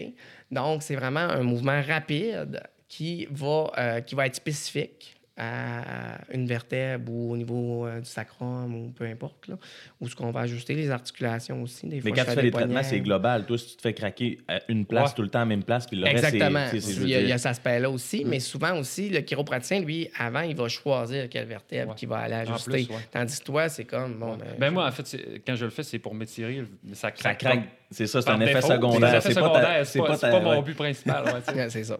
[0.50, 6.46] Donc, c'est vraiment un mouvement rapide qui va, euh, qui va être spécifique à une
[6.46, 9.54] vertèbre ou au niveau euh, du sacrum ou peu importe, là,
[9.98, 11.86] où ce qu'on va ajuster les articulations aussi.
[11.86, 13.46] Des Mais quand tu fais des traitements, c'est global.
[13.46, 15.16] Toi, si tu te fais craquer à une place Ouais.
[15.16, 16.66] tout le temps, à la même place, puis le reste, c'est- Exactement.
[16.70, 16.80] c'est.
[16.82, 19.80] c'est- Il y, a, il y a cet aspect-là aussi, mais souvent aussi, le chiropraticien,
[19.80, 21.96] lui, avant, il va choisir quelle vertèbre Ouais.
[21.96, 22.70] qu'il va aller ajuster.
[22.84, 23.00] plus, ouais.
[23.10, 24.38] Tandis que toi, c'est comme, bon, Ouais.
[24.38, 27.10] ben, Ben, moi, en fait, c'est- quand je le fais, c'est pour m'étirer, mais ça
[27.14, 27.60] Ça craque.
[27.90, 28.66] C'est ça, c'est par un effet défaut.
[28.68, 29.14] C'est secondaire.
[29.14, 31.24] effet C'est pas ta- secondaire, c'est c'est pas, pas c'est ta- pas mon but principal.
[31.70, 31.98] c'est ça.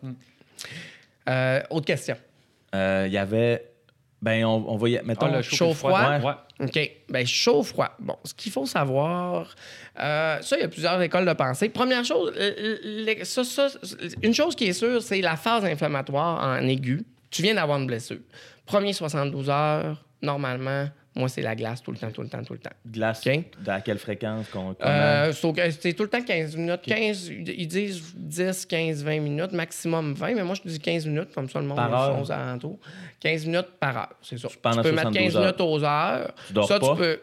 [1.29, 2.17] Euh, autre question.
[2.75, 3.67] Euh, Il y avait.
[4.23, 5.01] Ben, on, on va y.
[5.05, 5.27] Mettons.
[5.27, 6.19] Ah, le chaud, chaud froid.
[6.19, 6.33] Ouais.
[6.63, 6.91] OK.
[7.09, 7.89] Bien, chaud-froid.
[7.99, 9.55] Bon, ce qu'il faut savoir,
[9.99, 11.71] euh, ça, il y a plusieurs écoles de pensée.
[11.71, 13.69] Première chose, les- ça, ça,
[14.23, 17.03] une chose qui est sûre, c'est la phase inflammatoire en aigu.
[17.31, 18.19] Tu viens d'avoir une blessure.
[18.67, 22.53] Premier 72 heures, normalement, moi, c'est la glace tout le temps, tout le temps, tout
[22.53, 22.71] le temps.
[22.87, 23.27] Glace.
[23.27, 23.43] OK?
[23.67, 24.75] À quelle fréquence qu'on.
[24.75, 26.83] comment- Euh, c'est tout le temps 15 minutes.
[26.87, 31.31] 15, ils disent 10, 15, 20 minutes, maximum 20, mais moi, je dis 15 minutes,
[31.35, 32.17] comme ça, le monde Par le heure?
[32.17, 32.79] fonce alentour.
[33.21, 34.49] 15 minutes par heure, c'est ça.
[34.63, 35.43] Pendant tu peux mettre 72 15 heures.
[35.43, 36.35] minutes aux heures.
[36.47, 36.89] Tu dors ça, pas?
[36.91, 37.19] tu peux.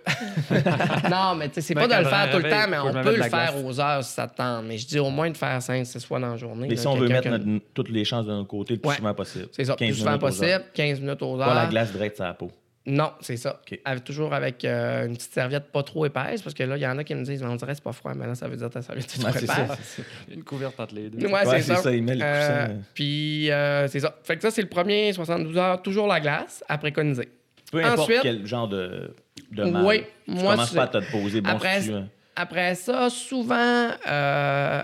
[1.09, 2.91] non, mais tu sais, c'est Ben, pas de le faire tout le temps, mais on
[3.03, 3.63] peut le faire glace.
[3.63, 4.65] aux heures si ça te tente.
[4.65, 6.67] Mais je dis au moins de faire 5, 6 fois dans la journée.
[6.67, 8.89] Mais là, si on veut mettre notre- toutes les chances de notre côté le plus
[8.89, 8.95] Ouais.
[8.97, 9.47] souvent possible.
[9.53, 11.47] C'est ça, 15 plus souvent aux possible, 15 minutes aux heures.
[11.47, 12.51] Pas la glace directe sur la peau.
[12.89, 13.59] Non, c'est ça.
[13.83, 16.87] Avec- toujours avec euh, une petite serviette pas trop épaisse, parce que là, il y
[16.87, 18.55] en a qui me disent, on dirait que c'est pas froid, mais là, ça veut
[18.55, 19.77] dire que ta serviette est Ouais, trop c'est épaisse.
[19.97, 20.03] ça.
[20.33, 21.27] Une couverte entre les deux.
[21.27, 21.75] Ouais, Ouais, c'est ça.
[21.75, 22.75] ça, il met le Euh, coussin.
[22.93, 24.15] Puis, euh, c'est ça.
[24.23, 27.27] Fait que ça, c'est le premier 72 heures, toujours la glace, à préconiser.
[27.71, 29.13] Peu importe Ensuite- quel genre de,
[29.51, 29.83] de mal.
[29.85, 31.41] Oui, tu moi, commences pas à te poser.
[31.41, 32.03] Bon, Après, si tu veux.
[32.37, 34.81] après ça, souvent, euh,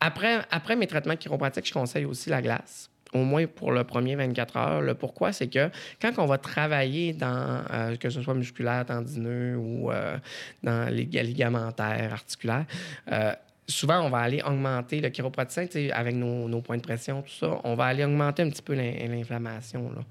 [0.00, 2.90] après, après mes traitements chiropratiques, je conseille aussi la glace.
[3.16, 4.80] Au moins pour le premier 24 heures.
[4.82, 9.56] Le pourquoi, c'est que quand on va travailler dans, euh, que ce soit musculaire, tendineux
[9.56, 10.18] ou euh,
[10.62, 12.66] dans les ga- ligamentaires, articulaires,
[13.12, 13.32] euh,
[13.68, 17.60] souvent, on va aller augmenter le chiropraticien, avec nos, nos points de pression, tout ça,
[17.64, 19.90] on va aller augmenter un petit peu l'in- l'inflammation.
[19.94, 20.02] là.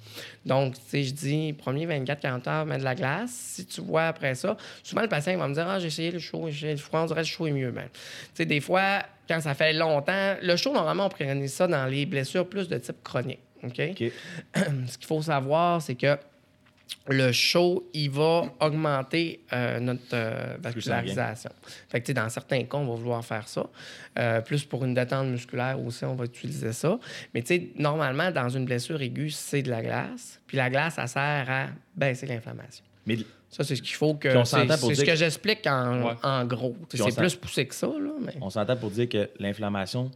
[0.45, 3.31] Donc, je dis, premier 24-40 heures, mets de la glace.
[3.31, 6.19] Si tu vois après ça, souvent le patient va me dire, ah, j'ai essayé le
[6.19, 7.71] chaud, j'ai le froid, on dirait que le chaud est mieux.
[7.71, 7.87] Ben,
[8.45, 12.47] des fois, quand ça fait longtemps, le chaud, normalement, on préconise ça dans les blessures
[12.47, 13.39] plus de type chronique.
[13.63, 13.79] OK?
[13.91, 14.11] OK.
[14.87, 16.17] Ce qu'il faut savoir, c'est que
[17.07, 21.51] le chaud, il va augmenter euh, notre euh, vascularisation.
[21.89, 23.67] Fait que, dans certains cas, on va vouloir faire ça.
[24.17, 26.99] Euh, plus pour une détente musculaire aussi, on va utiliser ça.
[27.33, 27.43] Mais,
[27.77, 30.41] normalement, dans une blessure aiguë, c'est de la glace.
[30.47, 32.83] Puis la glace, ça sert à baisser l'inflammation.
[33.05, 33.17] Mais
[33.49, 34.43] Ça, c'est ce qu'il faut que.
[34.43, 36.13] C'est ce que j'explique en, Ouais.
[36.23, 36.75] en gros.
[36.89, 38.11] C'est plus poussé que ça, là.
[38.19, 38.33] Mais...
[38.41, 40.09] on s'entend pour dire que l'inflammation,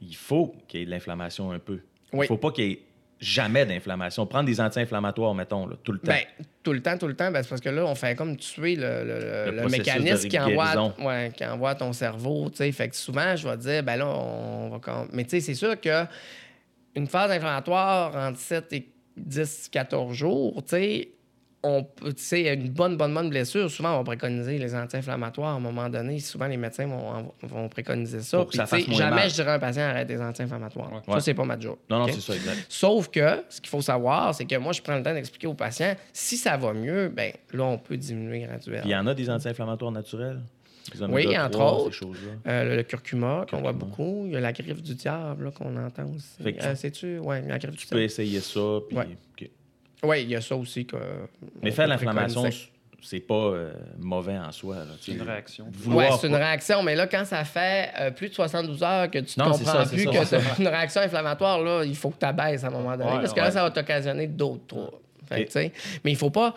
[0.00, 1.80] il faut qu'il y ait de l'inflammation un peu.
[2.12, 2.26] Il Oui.
[2.26, 2.82] faut pas qu'il y ait
[3.18, 4.26] jamais d'inflammation.
[4.26, 6.12] Prendre des anti-inflammatoires, mettons, là, tout le temps.
[6.12, 6.22] Ben,
[6.62, 8.82] tout le temps, tout le temps, ben, parce que là, on fait comme tuer le,
[9.04, 12.50] le- le- le processus mécanisme qui envoie, ouais, qui envoie ton cerveau.
[12.54, 14.78] Fait que souvent, je vais dire, ben là, on va.
[14.80, 16.04] quand- Mais tu sais, c'est sûr que
[16.94, 21.08] une phase inflammatoire entre 7 et 10, 14 jours, tu sais,
[21.66, 25.48] on peut- tu sais, une bonne, bonne, bonne blessure, souvent, on va préconiser les anti-inflammatoires
[25.54, 26.18] à un moment donné.
[26.20, 28.38] Souvent, les médecins vont, vont préconiser ça.
[28.38, 29.28] Pour que fasse jamais mal.
[29.30, 30.92] je dirais à un patient arrête des anti-inflammatoires.
[30.92, 31.14] Ouais.
[31.14, 31.76] Ça, c'est pas ma job.
[31.90, 32.66] non, non, c'est ça, exact.
[32.68, 35.54] Sauf que ce qu'il faut savoir, c'est que moi, je prends le temps d'expliquer aux
[35.54, 38.84] patients, si ça va mieux, ben là, on peut diminuer graduellement.
[38.86, 40.40] Il y en a des anti-inflammatoires naturels?
[41.08, 41.98] Oui, entre 3, autres.
[42.46, 44.22] Euh, le, le curcuma, qu'on voit beaucoup.
[44.26, 46.36] Il y a la griffe du diable là, qu'on entend aussi.
[46.38, 47.18] Tu- Euh, Sais-tu?
[47.18, 48.02] Oui, la griffe du Tu peux diable.
[48.04, 48.60] essayer ça.
[48.88, 49.08] Puis, Ouais.
[49.32, 49.50] OK.
[50.02, 50.86] Oui, il y a ça aussi.
[50.86, 50.96] Que,
[51.62, 52.48] Mais on faire l'inflammation,
[53.02, 54.78] c'est pas euh, mauvais en soi.
[55.00, 55.66] C'est une réaction.
[55.86, 59.10] Oui, c'est une pas- réaction, mais là, quand ça fait euh, plus de 72 heures
[59.10, 62.10] que tu ne comprends ça, plus ça, que c'est une réaction inflammatoire, là, il faut
[62.10, 64.66] que tu abaisses à un moment donné, Ouais, parce que là, ça va t'occasionner d'autres
[64.66, 64.96] troubles.
[65.30, 66.54] Mais il faut pas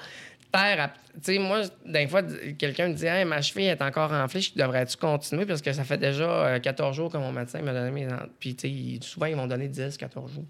[0.52, 0.88] terre, à-
[1.22, 2.22] tu sais, moi, des fois,
[2.58, 5.84] quelqu'un me dit hey, ma cheville est encore enflée, je devrais-tu continuer parce que ça
[5.84, 8.08] fait déjà euh, 14 jours que mon médecin m'a donné mes.
[8.40, 10.46] Puis, tu sais, souvent, ils m'ont donné 10, 14 jours.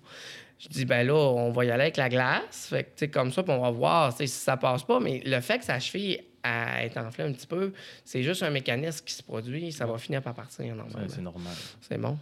[0.59, 2.67] Je dis, ben là, on va y aller avec la glace.
[2.69, 4.83] Fait que, tu sais, comme ça, puis on va voir tu sais, si ça passe
[4.83, 4.99] pas.
[4.99, 7.73] Mais le fait que sa cheville elle est enflée un petit peu,
[8.05, 9.71] c'est juste un mécanisme qui se produit.
[9.71, 11.07] Ça va finir par partir Ouais, normalement.
[11.09, 11.53] c'est normal.
[11.81, 12.17] C'est bon.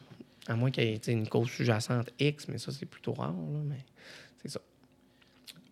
[0.48, 3.32] À moins qu'il y ait une cause sous-jacente X, mais ça, c'est plutôt rare.
[3.34, 3.84] là, mais
[4.42, 4.60] c'est ça.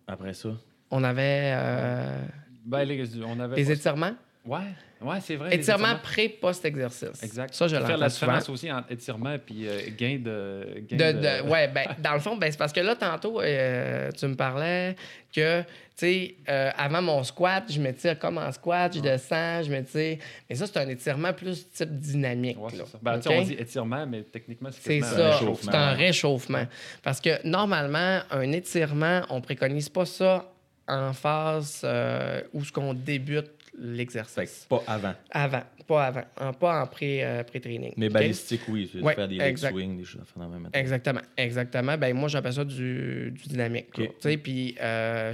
[0.07, 0.49] Après ça,
[0.91, 2.21] On avait euh,
[2.65, 3.55] Ben, les, on avait.
[3.55, 4.15] les étirements?
[4.45, 4.59] Ouais,
[5.05, 5.49] ouais, c'est vrai.
[5.51, 7.23] les Étirements pré-post-exercice.
[7.23, 7.53] Exact.
[7.53, 10.81] Ça, je Faut faire la l'entends différence aussi entre étirement et euh, gain de.
[10.89, 13.41] Gain De, de- de- ouais, ben, dans le fond, ben, c'est parce que là, tantôt,
[13.41, 14.95] euh, tu me parlais
[15.33, 19.69] que, tu sais, euh, avant mon squat, je m'étire comme en squat, je descends, je
[19.71, 20.17] m'étire.
[20.49, 22.57] Mais ça, c'est un étirement plus type dynamique.
[22.59, 22.83] Ouais, là.
[22.85, 22.99] c'est ça.
[23.01, 25.71] Ben, on dit étirement, mais techniquement, c'est C'est ça, un réchauffement.
[25.71, 26.65] c'est un réchauffement.
[27.03, 30.51] Parce que normalement, un étirement, on préconise pas ça
[30.87, 34.65] en phase euh, où ce qu'on débute l'exercice.
[34.69, 35.13] pas avant.
[35.31, 37.93] Avant, pas avant, en- pas en pré, euh, pré-training.
[37.97, 38.87] Mais balistique, oui.
[38.91, 41.97] Tu veux Ouais, faire des leg swings, des choses à faire dans même Exactement, exactement.
[41.97, 43.87] Ben moi, j'appelle ça du, du dynamique.
[43.93, 45.33] Tu sais, Puis euh,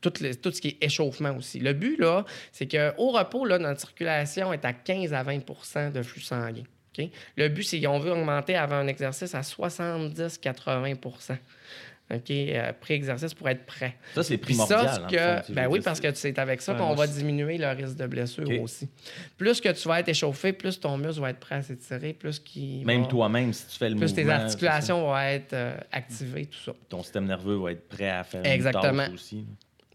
[0.00, 1.58] tout, le- tout ce qui est échauffement aussi.
[1.60, 6.02] Le but, là, c'est qu'au repos, là, notre circulation est à 15 à 20% de
[6.02, 6.62] flux sanguin.
[7.38, 10.96] Le but, c'est qu'on veut augmenter avant un exercice à 70-80
[12.10, 13.96] OK, euh, pré-exercice pour être prêt.
[14.14, 14.80] Ça, c'est primordial.
[14.86, 17.56] ça, ce fond, que, ben oui, dire, parce que c'est avec ça qu'on va diminuer
[17.56, 18.88] le risque de blessure aussi.
[19.38, 22.38] Plus que tu vas être échauffé, plus ton muscle va être prêt à s'étirer, plus
[22.38, 24.24] qu'il Même va- toi-même, si tu fais le plus mouvement...
[24.24, 26.72] tes articulations vont être euh, activées, tout ça.
[26.88, 29.06] Ton système nerveux va être prêt à faire Exactement.
[29.06, 29.46] une aussi.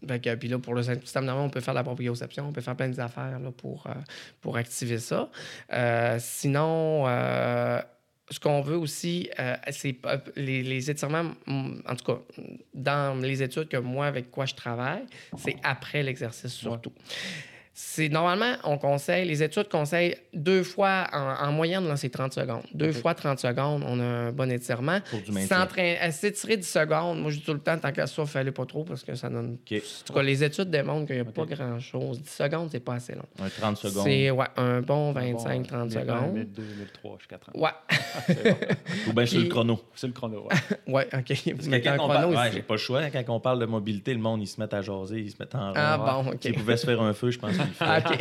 [0.06, 2.52] Fait que, puis là, pour le système nerveux, on peut faire de la proprioception, on
[2.52, 3.94] peut faire plein d'affaires là, pour, euh,
[4.40, 5.28] pour activer ça.
[5.72, 7.80] Euh, sinon, euh,
[8.30, 9.96] ce qu'on veut aussi, euh, c'est
[10.36, 12.18] les, les étirements, mm, en tout cas,
[12.74, 15.04] dans les études que moi, avec quoi je travaille,
[15.36, 16.92] c'est après l'exercice surtout.
[17.80, 22.32] C'est normalement, on conseille, les études conseillent deux fois, en, en moyenne, là, c'est 30
[22.32, 22.64] secondes.
[22.74, 24.98] Deux fois 30 secondes, on a un bon étirement.
[25.08, 25.68] Pour du maintien.
[25.78, 28.66] Euh, S'étirer 10 secondes, moi je dis tout le temps, tant qu'à ça, fallait pas
[28.66, 29.58] trop parce que ça donne.
[29.70, 32.20] En tout cas, les études démontrent qu'il n'y a pas grand-chose.
[32.20, 33.22] 10 secondes, c'est pas assez long.
[33.40, 34.02] Un 30 secondes.
[34.04, 36.34] C'est ouais, un bon Un bon, 25-30 1001, secondes.
[36.34, 37.56] 1002, 1003 jusqu'à 30.
[37.56, 37.70] Ouais,
[38.26, 38.56] C'est bon.
[39.10, 39.80] Ou bien sur le chrono.
[39.94, 40.48] C'est le chrono.
[40.48, 40.56] ouais.
[40.92, 41.54] ouais, OK.
[41.54, 42.34] Parce que quand on parle...
[42.34, 43.08] ouais, j'ai pas le choix.
[43.10, 45.54] Quand on parle de mobilité, le monde, ils se mettent à jaser, ils se mettent
[45.54, 45.72] en.
[45.76, 46.38] Ah bon, OK.
[46.42, 47.52] S'ils pouvaient se faire un feu, je pense.
[47.80, 48.18] OK.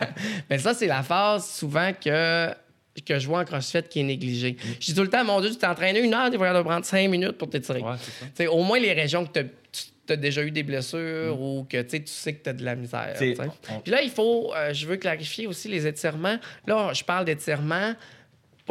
[0.50, 2.50] Mais ça, c'est la phase souvent que,
[3.06, 4.52] que je vois en CrossFit qui est négligée.
[4.52, 4.68] Mm.
[4.80, 6.84] Je dis tout le temps, mon Dieu, tu t'es entraîné une heure, tu vas prendre
[6.84, 7.80] cinq minutes pour t'étirer.
[7.82, 12.02] Ouais, au moins les régions que tu as déjà eu des blessures ou que tu
[12.06, 13.14] sais, que tu as de la misère.
[13.70, 16.36] On- Puis là, il faut, euh, je veux clarifier aussi les étirements.
[16.66, 17.94] Là, je parle d'étirements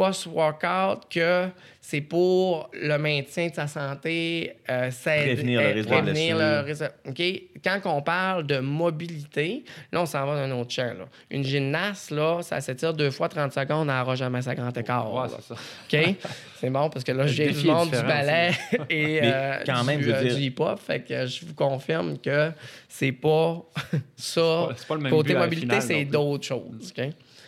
[0.04, 1.48] post-workout que
[1.82, 7.14] c'est pour le maintien de sa santé, euh, Prévenir le euh, risque de blessure.
[7.14, 7.60] le?
[7.64, 10.84] Quand on parle de mobilité, là, on s'en va dans un autre champ.
[10.98, 11.06] là.
[11.30, 15.12] Une gymnaste, là, ça s'étire deux fois 30 secondes, elle n'aura jamais sa grande écart.
[15.12, 16.08] Ouais, c'est ça.
[16.08, 16.14] OK?
[16.60, 18.50] C'est bon parce que là, Le j'ai du monde du ballet
[18.90, 20.78] et euh, quand même, du, je veux euh, dire- du hip-hop.
[20.78, 22.52] Fait que je vous confirme que
[22.88, 23.62] c'est pas
[24.16, 24.68] ça.
[24.76, 26.92] c'est pas le même Côté but à la mobilité, c'est d'autres choses.
[26.96, 27.04] OK?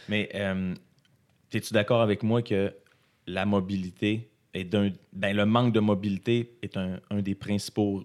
[0.08, 0.28] Mais
[1.54, 2.72] euh, es-tu d'accord avec moi que
[3.26, 4.90] la mobilité est d'un.
[5.12, 8.04] Ben, le manque de mobilité est un, un des principaux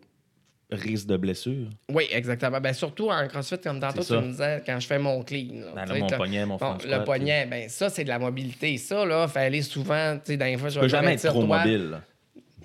[0.71, 1.69] risques de blessure?
[1.89, 2.59] Oui, exactement.
[2.59, 5.73] Ben, surtout en CrossFit, comme tantôt, tu me disais, quand je fais mon clean.
[5.73, 8.77] là, sais, mon poignet, mon Bon, le poignet, ben ça, c'est de la mobilité.
[8.77, 11.59] Ça, là, aller souvent, tu sais, dans les fois, je vais jamais être trop toi,
[11.59, 11.89] mobile.
[11.91, 12.01] là.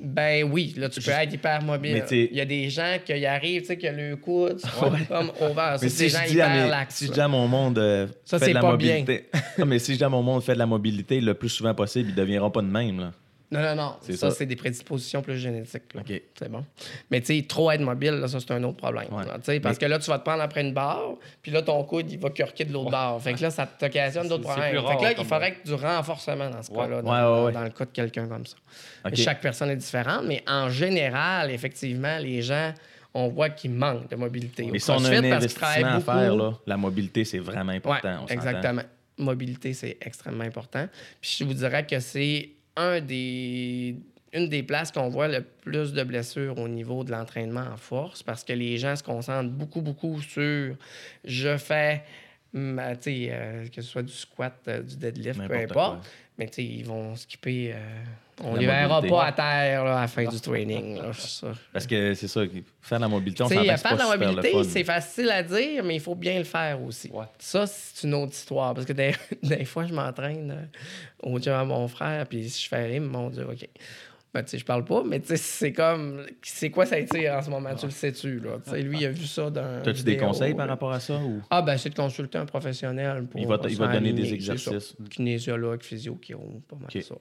[0.02, 2.04] Ben oui, là, tu peux être hyper mobile.
[2.10, 5.30] Il y a des gens qui y arrivent, tu sais, que le coude sont comme.
[5.38, 6.94] Ça, Mais c'est des si gens hyper laxes.
[6.96, 7.14] si je là.
[7.14, 8.98] dis à mon monde, euh, Ça, c'est de la pas bien.
[8.98, 9.28] mobilité.
[9.58, 11.74] non, mais si je dis à mon monde, fais de la mobilité le plus souvent
[11.74, 12.98] possible, ils ne deviendront pas de même.
[13.00, 13.12] Là.
[13.52, 13.96] Non, non, non.
[14.00, 14.36] C'est Ça, ça.
[14.36, 15.92] c'est des prédispositions plus génétiques.
[15.94, 16.00] là.
[16.00, 16.22] OK.
[16.38, 16.64] C'est bon.
[17.10, 19.06] Mais tu sais, trop être mobile, là, ça, c'est un autre problème.
[19.12, 19.24] Ouais.
[19.26, 21.62] là, tu sais, parce que là, tu vas te prendre après une barre, puis là,
[21.62, 23.20] ton coude, il va curquer de l'autre barre.
[23.22, 24.70] Fait que là, ça t'occasionne d'autres problèmes.
[24.70, 26.78] plus Fait que là, rare il faudrait que du renforcement dans ce Ouais.
[26.78, 27.64] cas-là, dans, Ouais, ouais, dans- ouais.
[27.66, 28.56] le cas de quelqu'un comme ça.
[29.14, 32.72] Chaque personne est différente, mais en général, effectivement, les gens,
[33.14, 34.66] on voit qu'ils manquent de mobilité.
[34.72, 38.08] Mais si on a un investissement à faire, là, la mobilité, c'est vraiment important.
[38.24, 38.34] on s'entend.
[38.34, 38.82] exactement.
[39.18, 40.88] Mobilité, c'est extrêmement important.
[41.20, 43.96] Puis je vous dirais que c'est un des,
[44.32, 48.22] une des places qu'on voit le plus de blessures au niveau de l'entraînement en force
[48.22, 50.74] parce que les gens se concentrent beaucoup, beaucoup sur
[51.24, 52.02] je fais,
[52.52, 55.72] ma- euh, que ce soit du squat, euh, du deadlift, peu importe.
[56.00, 56.00] quoi.
[56.38, 57.74] Mais ils vont skipper.
[58.42, 60.96] On les verra pas à terre là, à la fin du training.
[60.96, 61.10] là.
[61.72, 62.42] Parce que c'est ça,
[62.80, 65.96] faire de la mobilité, on que faire de la mobilité, c'est facile à dire, mais
[65.96, 67.10] il faut bien le faire aussi.
[67.12, 67.24] Ouais.
[67.38, 68.74] Ça, c'est une autre histoire.
[68.74, 72.68] Parce que des, des fois, je m'entraîne euh, au gym à mon frère, puis je
[72.68, 73.68] fais, Eh, mon Dieu, OK.
[74.34, 76.24] Ben, tu sais, je parle pas, mais tu sais, c'est comme.
[76.40, 77.74] C'est quoi ça étire en ce moment?
[77.74, 78.52] Tu le sais-tu, là?
[78.64, 79.82] Tu sais, lui, il a vu ça dans.
[79.86, 81.16] As-tu des conseils par rapport à ça?
[81.18, 81.42] Ou...
[81.50, 83.38] Ah, ben, c'est de consulter un professionnel pour.
[83.40, 84.96] Il va, il va donner des exercices.
[85.10, 86.18] Kinésiologue, physio,
[86.68, 87.02] pas mal Ok.
[87.02, 87.14] ça.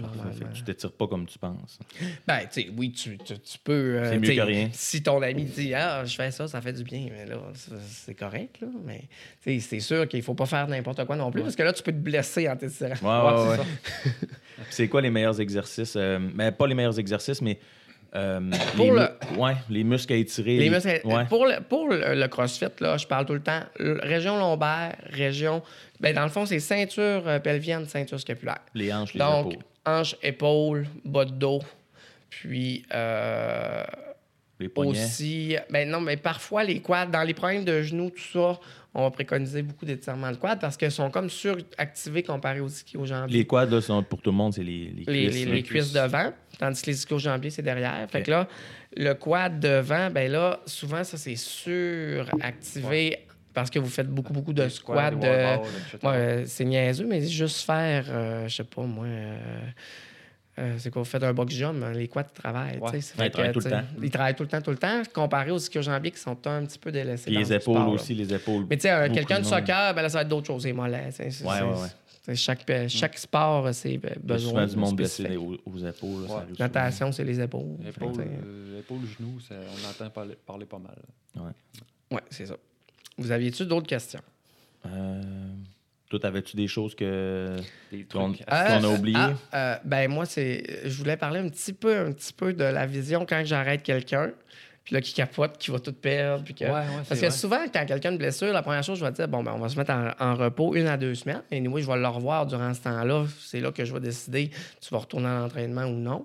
[0.00, 0.16] Parfait.
[0.16, 0.32] normalement.
[0.32, 1.78] Fait que tu t'étires pas comme tu penses.
[2.26, 3.72] Ben, tu sais, oui, tu, tu, tu peux.
[3.72, 4.68] euh, C'est mieux que rien.
[4.72, 7.38] Si ton ami dit, ah, je fais ça, ça fait du bien, mais là,
[7.84, 8.66] c'est- correct, là.
[8.84, 9.02] Mais,
[9.44, 11.72] tu sais, c'est sûr qu'il faut pas faire n'importe quoi non plus, parce que là,
[11.72, 12.94] tu peux te blesser en t'étirant.
[13.00, 14.28] Ouais, Ouais, ouais.
[14.70, 15.94] C'est quoi les meilleurs exercices?
[15.96, 17.58] Euh, mais pas les meilleurs exercices, mais.
[18.14, 18.40] euh,
[18.76, 20.56] Pour les, le- ouais, les muscles à étirer.
[20.58, 21.24] Les muscles- Ouais.
[21.26, 25.62] Pour, le, pour le, le CrossFit, là, je parle tout le temps région lombaire, région.
[26.00, 28.60] Ben, dans le fond, c'est ceinture euh, pelvienne, ceinture scapulaire.
[28.74, 29.64] Les hanches, les Donc, épaules.
[29.86, 31.60] hanches, épaules, bas de dos.
[32.30, 33.84] Puis euh,
[34.58, 34.92] Les poignets.
[35.04, 35.56] aussi.
[35.70, 38.58] Ben non, mais parfois, les quads, dans les problèmes de genoux, tout ça,
[38.98, 43.38] on va préconiser beaucoup d'étirements de quads parce qu'ils sont comme suractivés comparés aux ischio-jambiers.
[43.38, 45.06] Les quads, là, sont, pour tout le monde, c'est les, les cuisses.
[45.06, 48.08] les, les- les cuisses devant, tandis que les ischio-jambiers, c'est derrière.
[48.10, 48.48] Fait que là,
[48.96, 53.18] le quad devant, ben là, souvent, ça, c'est suractivé
[53.52, 55.10] parce que vous faites beaucoup, beaucoup de squats.
[55.20, 55.26] de-.
[56.06, 59.06] Ouais, c'est niaiseux, mais juste faire, euh, je sais pas, moi...
[59.06, 59.36] euh,
[60.58, 62.78] euh, c'est quoi, vous faites un box jump, les quads travaillent.
[62.78, 63.00] Ouais.
[63.00, 63.82] ça fait ils travaillent que, tout le temps.
[64.02, 66.78] Ils travaillent tout le temps, tout le temps, comparé aux ischio-jambiers qui sont un petit
[66.78, 67.30] peu délaissés.
[67.30, 68.66] Dans les épaules aussi, les épaules.
[68.70, 70.72] Mais tu sais, Beaucoup quelqu'un de soccer, ben là, ça va être d'autres choses, les
[70.72, 71.04] mollets.
[71.18, 71.74] Ouais, c'est- ouais, ouais.
[72.22, 76.22] c'est- Chaque, chaque sport, c'est a besoin souvent du monde blessé aux, aux épaules.
[76.22, 76.42] là, ça Ouais.
[76.58, 77.76] Natation, c'est les épaules.
[77.86, 80.96] Épaule, Fait que, euh, épaule, genou, ça- on entend parler, parler pas mal.
[82.10, 82.56] Ouais, c'est ça.
[83.18, 84.20] Vous aviez-tu d'autres questions?
[84.86, 85.22] Euh,
[86.08, 87.56] toi, avais-tu des choses que
[88.12, 89.16] qu'on a oubliées?
[89.16, 90.62] ah, euh, ben moi, c'est.
[90.84, 94.30] Je voulais parler un petit peu, un petit peu de la vision quand j'arrête quelqu'un,
[94.84, 96.64] puis là, qui capote, qui va tout perdre, puis que.
[96.64, 97.30] Ouais, ouais, Parce que vrai.
[97.32, 99.68] souvent, quand quelqu'un de blessure, la première chose, je vais dire, bon, ben, on va
[99.68, 101.42] se mettre en, en repos une à deux semaines.
[101.50, 103.24] Et oui, je vais le revoir durant ce temps-là.
[103.40, 106.24] C'est là que je vais décider tu vas retourner à l'entraînement ou non.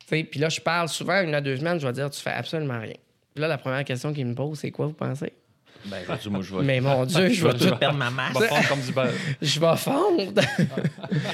[0.00, 2.20] Tu sais, Puis là, je parle souvent une à deux semaines, je vais dire, tu
[2.20, 2.94] fais absolument rien.
[3.34, 5.32] Puis là, la première question qu'il me pose, c'est quoi, vous pensez?
[5.84, 8.32] Ben, moi, je vais, Mais mon Dieu, je je vais vais, tout perdre ma masse.
[8.34, 9.12] On va fondre comme du beurre.
[9.40, 10.42] je vais fondre.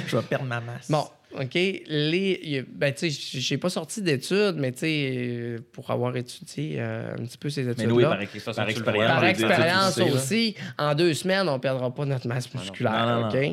[0.06, 0.90] Je vais perdre ma masse.
[0.90, 1.54] Bon, OK?
[1.54, 6.76] Les, y ben, tu sais, j'ai pas sorti d'études, mais tu sais, pour avoir étudié
[6.78, 7.92] euh, un petit peu ces Mais études-là.
[7.94, 9.10] oui, par, par expérience.
[9.10, 13.06] Par expérience aussi, en deux semaines, on ne perdra pas notre masse musculaire.
[13.06, 13.52] Non, non, non.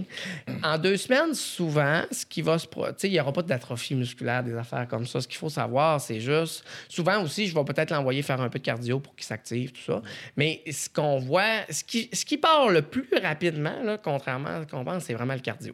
[0.50, 0.58] OK?
[0.64, 2.68] En deux semaines, souvent, ce qui va se.
[2.68, 5.22] Tu sais, il n'y aura pas d'atrophie musculaire, des affaires comme ça.
[5.22, 6.64] Ce qu'il faut savoir, c'est juste.
[6.88, 9.82] Souvent aussi, je vais peut-être l'envoyer faire un peu de cardio pour qu'il s'active, tout
[9.82, 10.02] ça.
[10.38, 14.62] Mais ce qu'on voit, ce qui, ce qui part le plus rapidement, là, contrairement à
[14.62, 15.74] ce qu'on pense, c'est vraiment le cardio.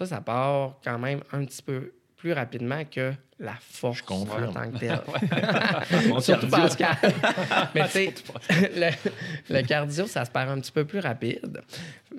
[0.00, 4.70] Ça, ça part quand même un petit peu plus rapidement que la force en tant
[4.70, 5.00] que telle.
[6.20, 6.48] Surtout cardio.
[6.50, 6.96] Pascal.
[7.74, 8.14] Mais tu sais,
[8.76, 11.62] le, le cardio, ça se perd un petit peu plus rapide.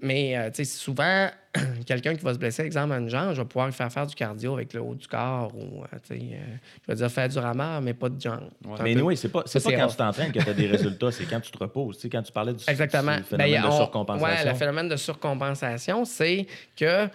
[0.02, 1.28] Mais euh, tu sais, souvent,
[1.86, 4.06] quelqu'un qui va se blesser, exemple, à une jambe, je vais pouvoir lui faire faire
[4.08, 6.38] du cardio avec le haut du corps ou, euh, tu sais, euh,
[6.84, 8.50] je vais dire faire du rameur, mais pas de jambe.
[8.66, 8.78] Ouais.
[8.96, 11.26] Mais oui, c'est pas, c'est pas quand tu t'entraînes que tu as des résultats, c'est
[11.26, 11.98] quand tu te reposes.
[11.98, 13.18] Tu sais, quand tu parlais du, Exactement.
[13.18, 14.44] du phénomène Ben, de on- surcompensation.
[14.46, 17.08] Ouais, le phénomène de surcompensation, c'est que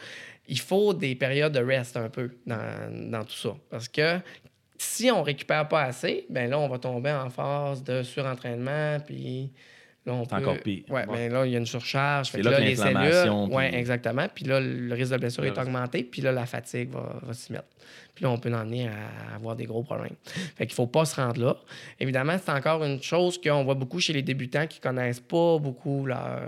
[0.48, 3.56] il faut des périodes de rest un peu dans, dans tout ça.
[3.70, 4.20] Parce que
[4.78, 9.52] si on récupère pas assez, ben là, on va tomber en phase de surentraînement, puis
[10.06, 10.36] là, on C'est peut...
[10.36, 10.84] encore pire.
[10.88, 12.30] Ouais, ben là, il y a une surcharge.
[12.30, 13.30] C'est là là, que les cellules...
[13.50, 14.26] Oui, exactement.
[14.34, 17.52] Puis là, le risque de blessure est augmenté, puis là, la fatigue va, va s'y
[17.52, 17.64] mettre.
[18.14, 20.14] Puis là, on peut en venir à avoir des gros problèmes.
[20.56, 21.54] Fait qu'il faut pas se rendre là.
[22.00, 26.06] Évidemment, c'est encore une chose qu'on voit beaucoup chez les débutants qui connaissent pas beaucoup
[26.06, 26.40] leur,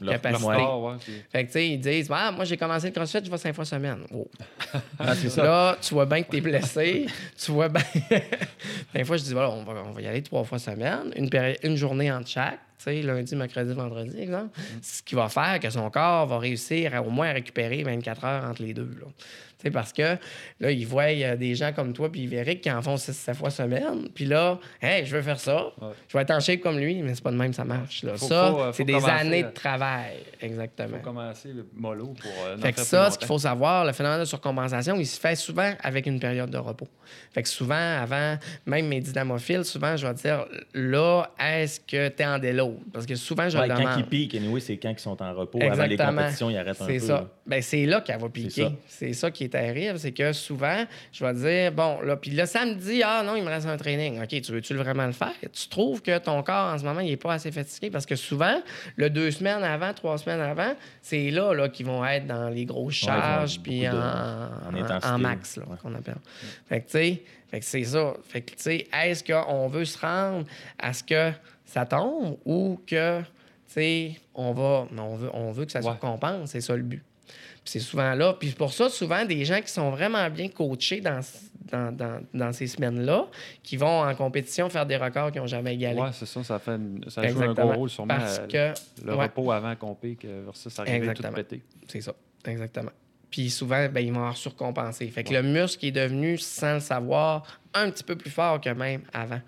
[0.00, 0.48] Leur- capacité.
[0.52, 0.94] leur- Ah, ouais,
[1.32, 3.52] Fait que, tu sais, ils disent, ah, moi, j'ai commencé le crossfit, je vais cinq
[3.52, 3.98] fois semaine.
[4.14, 4.28] Oh.
[5.00, 5.42] Ah, c'est ça.
[5.42, 7.06] Là, tu vois bien que tu es blessé.
[7.36, 7.82] tu vois bien.
[8.94, 11.28] Des fois, je dis, voilà, on va, on va y aller trois fois semaine, une,
[11.28, 12.60] péri- une journée entre chaque.
[12.78, 14.58] Sais, lundi, mercredi, vendredi, exemple.
[14.82, 18.44] Ce qui va faire que son corps va réussir à au moins récupérer 24 heures
[18.44, 18.90] entre les deux.
[19.00, 19.06] Là.
[19.60, 20.16] Sais, parce que
[20.60, 23.50] là, ils voient euh, des gens comme toi puis Véric qui en font 6-7 fois
[23.50, 24.08] semaine.
[24.14, 25.72] Puis là, hey, je veux faire ça.
[25.80, 25.88] Ouais.
[26.06, 28.04] Je vais être en shape comme lui, mais c'est pas de même ça marche.
[28.04, 28.12] Là.
[28.16, 30.14] Faut- ça, euh, c'est des commencer, années euh, de travail.
[30.40, 30.98] Exactement.
[30.98, 32.30] faut commencer mollo pour.
[32.46, 35.34] euh, Fait que ça, ce qu'il faut savoir, le phénomène de surcompensation, il se fait
[35.34, 36.86] souvent avec une période de repos.
[37.32, 40.44] Fait que souvent, avant, même mes dynamophiles, souvent, je vais dire,
[40.74, 42.76] là, est-ce que tu es en déload?
[42.92, 43.98] Parce que souvent, je Ouais, le quand demande.
[43.98, 45.58] ils piquent, anyway, c'est quand ils sont en repos.
[45.60, 46.20] Avant les Exactement.
[46.22, 46.92] compétitions, ils arrêtent un peu.
[46.92, 47.12] C'est ça.
[47.14, 47.28] là.
[47.46, 48.62] Ben, c'est là qu'elle va C'est piquer.
[48.64, 48.72] ça.
[48.86, 49.30] C'est ça.
[49.32, 49.98] qui est terrible.
[49.98, 53.48] C'est que souvent, je vais dire, bon, là, puis le samedi, ah non, il me
[53.48, 54.22] reste un training.
[54.22, 55.32] OK, tu veux-tu vraiment le faire?
[55.52, 57.90] Tu trouves que ton corps, en ce moment, il n'est pas assez fatigué?
[57.90, 58.60] Parce que souvent,
[58.96, 62.64] le deux semaines avant, trois semaines avant, c'est là, là qu'ils vont être dans les
[62.64, 65.76] grosses charges, puis en, en- max, là, ouais.
[65.82, 66.16] qu'on appelle.
[66.68, 68.14] Fait que, tu sais, fait que c'est ça.
[68.28, 70.44] Fait que, tu sais, est-ce qu'on veut se rendre
[70.78, 71.32] à ce que
[71.64, 73.24] ça tombe ou que, tu
[73.68, 75.84] sais, on va, on veut, on veut que ça Ouais.
[75.86, 76.50] surcompense?
[76.50, 77.02] C'est ça le but.
[77.68, 78.32] C'est souvent là.
[78.38, 81.20] Puis pour ça, souvent, des gens qui sont vraiment bien coachés dans,
[81.70, 83.26] dans, dans- dans ces semaines-là,
[83.62, 86.00] qui vont en compétition faire des records qu'ils n'ont jamais égalés.
[86.00, 86.42] Ouais, c'est ça.
[86.42, 88.16] Ça, fait ça joue un gros rôle sûrement.
[88.16, 89.24] Parce euh, que, le ouais.
[89.24, 91.34] repos avant compé que versus arriver tout Exactement.
[91.34, 91.62] pété.
[91.88, 92.14] c'est ça,
[92.46, 92.90] exactement.
[93.30, 95.06] Puis souvent, ben, ils vont avoir surcompensé.
[95.08, 95.42] Fait que Ouais.
[95.42, 99.40] le muscle est devenu, sans le savoir, un petit peu plus fort que même avant.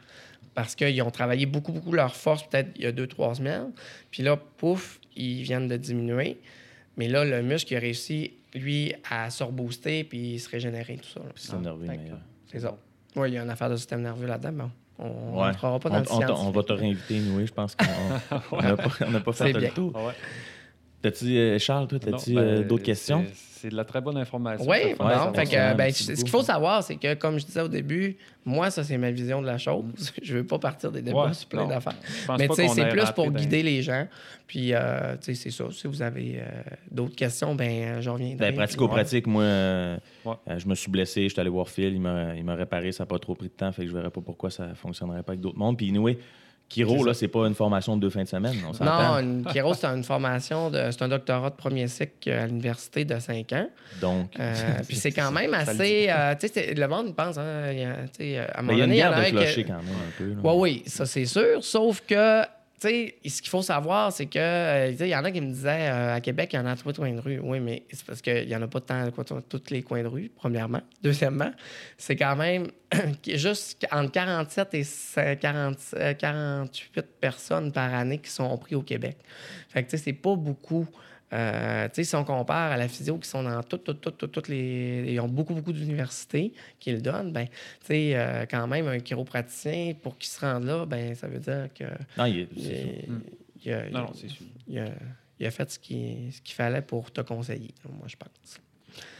[0.55, 3.71] Parce qu'ils ont travaillé beaucoup, beaucoup leur force, peut-être il y a deux, trois semaines.
[4.11, 6.39] Puis là, pouf, ils viennent de diminuer.
[6.97, 11.09] Mais là, le muscle, il a réussi, lui, à se rebooster puis se régénérer, tout
[11.09, 11.21] ça.
[11.35, 12.19] Système nerveux meilleur.
[12.51, 12.77] C'est ça.
[13.17, 14.53] Oui, il y a une affaire de système nerveux là-dedans.
[14.53, 15.47] Bon, on Ouais.
[15.51, 17.87] rentrera pas On, dans le on- on va te réinviter, nous, je pense qu'on
[18.53, 18.85] on n'a pas,
[19.27, 19.93] on fait C'est le tour.
[19.95, 20.13] Ah ouais.
[21.03, 23.25] T'as-tu, euh, Charles, toi, Non, t'as-tu ben, euh, d'autres questions?
[23.35, 24.67] c'est- de la très bonne information.
[24.67, 25.75] Oui, bon, fait que, ça.
[25.75, 28.97] ben, ce qu'il faut savoir, c'est que, comme je disais au début, moi, ça, c'est
[28.97, 29.85] ma vision de la chose.
[30.23, 31.69] Je veux pas partir des débats Ouais, sur plein non.
[31.69, 31.93] d'affaires.
[32.39, 34.07] Mais tu sais, c'est plus pour guider les gens.
[34.47, 35.65] Puis, euh, tu sais, c'est ça.
[35.73, 36.47] Si vous avez euh,
[36.91, 38.37] d'autres questions, ben, euh, je reviendrai.
[38.51, 40.35] Ben, pratico-pratique, moi, euh, Ouais.
[40.49, 42.93] euh, je me suis blessé, je suis allé voir Phil, il m'a, il m'a réparé,
[42.93, 45.23] ça n'a pas trop pris de temps, fait que je verrais pas pourquoi ça fonctionnerait
[45.23, 45.77] pas avec d'autres mondes.
[45.77, 46.17] Puis, anyway,
[46.71, 49.75] Kiro, là, c'est pas une formation de deux fins de semaine, on Non, une Kiro,
[49.75, 53.69] c'est une formation, de, c'est un doctorat de premier cycle à l'université de 5 ans.
[54.01, 54.55] Donc, Euh,
[54.89, 56.07] puis c'est quand même assez.
[56.09, 58.79] euh, tu sais, c'est- le monde pense, hein, il y a- à un moment il
[58.79, 60.17] y a une donné, il y en a de un clocher que- quand même un
[60.17, 60.49] peu.
[60.49, 61.63] Oui, oui, ça c'est sûr.
[61.65, 62.43] Sauf que,
[62.89, 65.91] sais, ce qu'il faut savoir, c'est que, euh, il y en a qui me disaient,
[65.91, 67.39] euh, à Québec, il y en a tous les coins de rue.
[67.41, 69.11] Oui, mais c'est parce qu'il n'y en a pas tant
[69.49, 70.81] tous les coins de rue, premièrement.
[71.03, 71.53] Deuxièmement,
[71.99, 72.69] c'est quand même
[73.27, 79.17] juste entre 47 et 40, euh, 48 personnes par année qui sont pris au Québec.
[79.69, 80.87] Fait que, tu sais, c'est pas beaucoup.
[81.33, 84.19] Euh, tu sais, si on compare à la physio qui sont dans toutes, toutes, toutes,
[84.19, 85.05] toutes, toutes les.
[85.13, 87.55] Ils ont beaucoup, beaucoup d'universités qui le donnent, ben, tu
[87.87, 91.69] sais, euh, quand même, un chiropraticien, pour qu'il se rende là, ben, ça veut dire
[91.75, 91.85] que.
[92.19, 93.13] Non, il est- il, c'est ça.
[93.65, 94.47] il a, Non, non, c'est sûr.
[94.67, 94.89] il a-
[95.39, 98.61] il a fait ce qu'il ce qu'il fallait pour te conseiller, moi, je pense.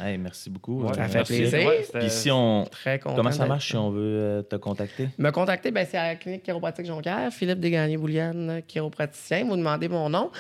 [0.01, 0.83] Hey, merci beaucoup.
[0.83, 1.37] Ouais, Ça Euh, fait merci.
[1.39, 1.71] plaisir.
[1.95, 2.65] Puis si on...
[2.71, 3.17] Très content.
[3.17, 5.09] Comment ça marche si on veut euh, te contacter?
[5.19, 9.45] Me contacter, ben, c'est à la clinique chiropratique Jonquière, Philippe Desgagnés-Bouliane, chiropraticien.
[9.45, 10.31] Vous demandez mon nom.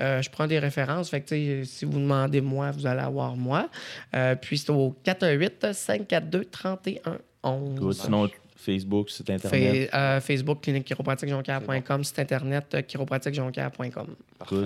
[0.00, 1.10] Euh, je prends des références.
[1.10, 3.68] Fait que, si vous demandez moi, vous allez avoir moi.
[4.14, 7.74] Euh, puis c'est au 418-542-3111.
[7.76, 7.92] Good.
[7.94, 9.90] Sinon, Facebook, site Internet?
[9.90, 14.06] Fa- euh, Facebook, clinique chiropratiquejonquière.com, site internet euh, chiropratiquejonquière.com.
[14.38, 14.56] Parfait.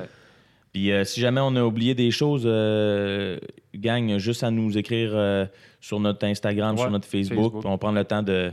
[0.75, 3.39] Puis euh, si jamais on a oublié des choses, euh,
[3.75, 5.47] gang, juste à nous écrire euh,
[5.81, 7.65] sur notre Instagram, Ouais, sur notre Facebook.
[7.65, 8.51] On prend le temps de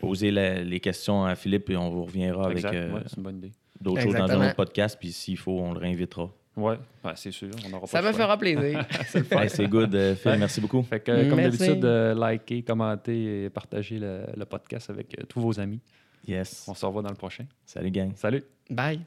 [0.00, 2.68] poser la- les questions à Philippe et on vous reviendra Exact.
[2.68, 3.50] avec euh, Ouais,
[3.80, 4.96] d'autres choses dans un autre podcast.
[4.98, 6.30] Puis s'il faut, on le réinvitera.
[6.56, 7.50] Ouais, ben, c'est sûr.
[7.68, 8.22] On aura Ça pas me choix.
[8.24, 8.86] fera plaisir.
[9.08, 9.42] C'est le fun.
[9.42, 10.30] Hey, c'est good, euh, Phil.
[10.30, 10.38] Ouais.
[10.38, 10.82] Merci beaucoup.
[10.84, 15.24] Fait que, euh, comme d'habitude, euh, likez, commentez et partagez le, le podcast avec euh,
[15.28, 15.80] tous vos amis.
[16.26, 16.64] Yes.
[16.68, 17.44] On se revoit dans le prochain.
[17.66, 18.12] Salut, gang.
[18.14, 18.42] Salut!
[18.70, 19.00] Bye.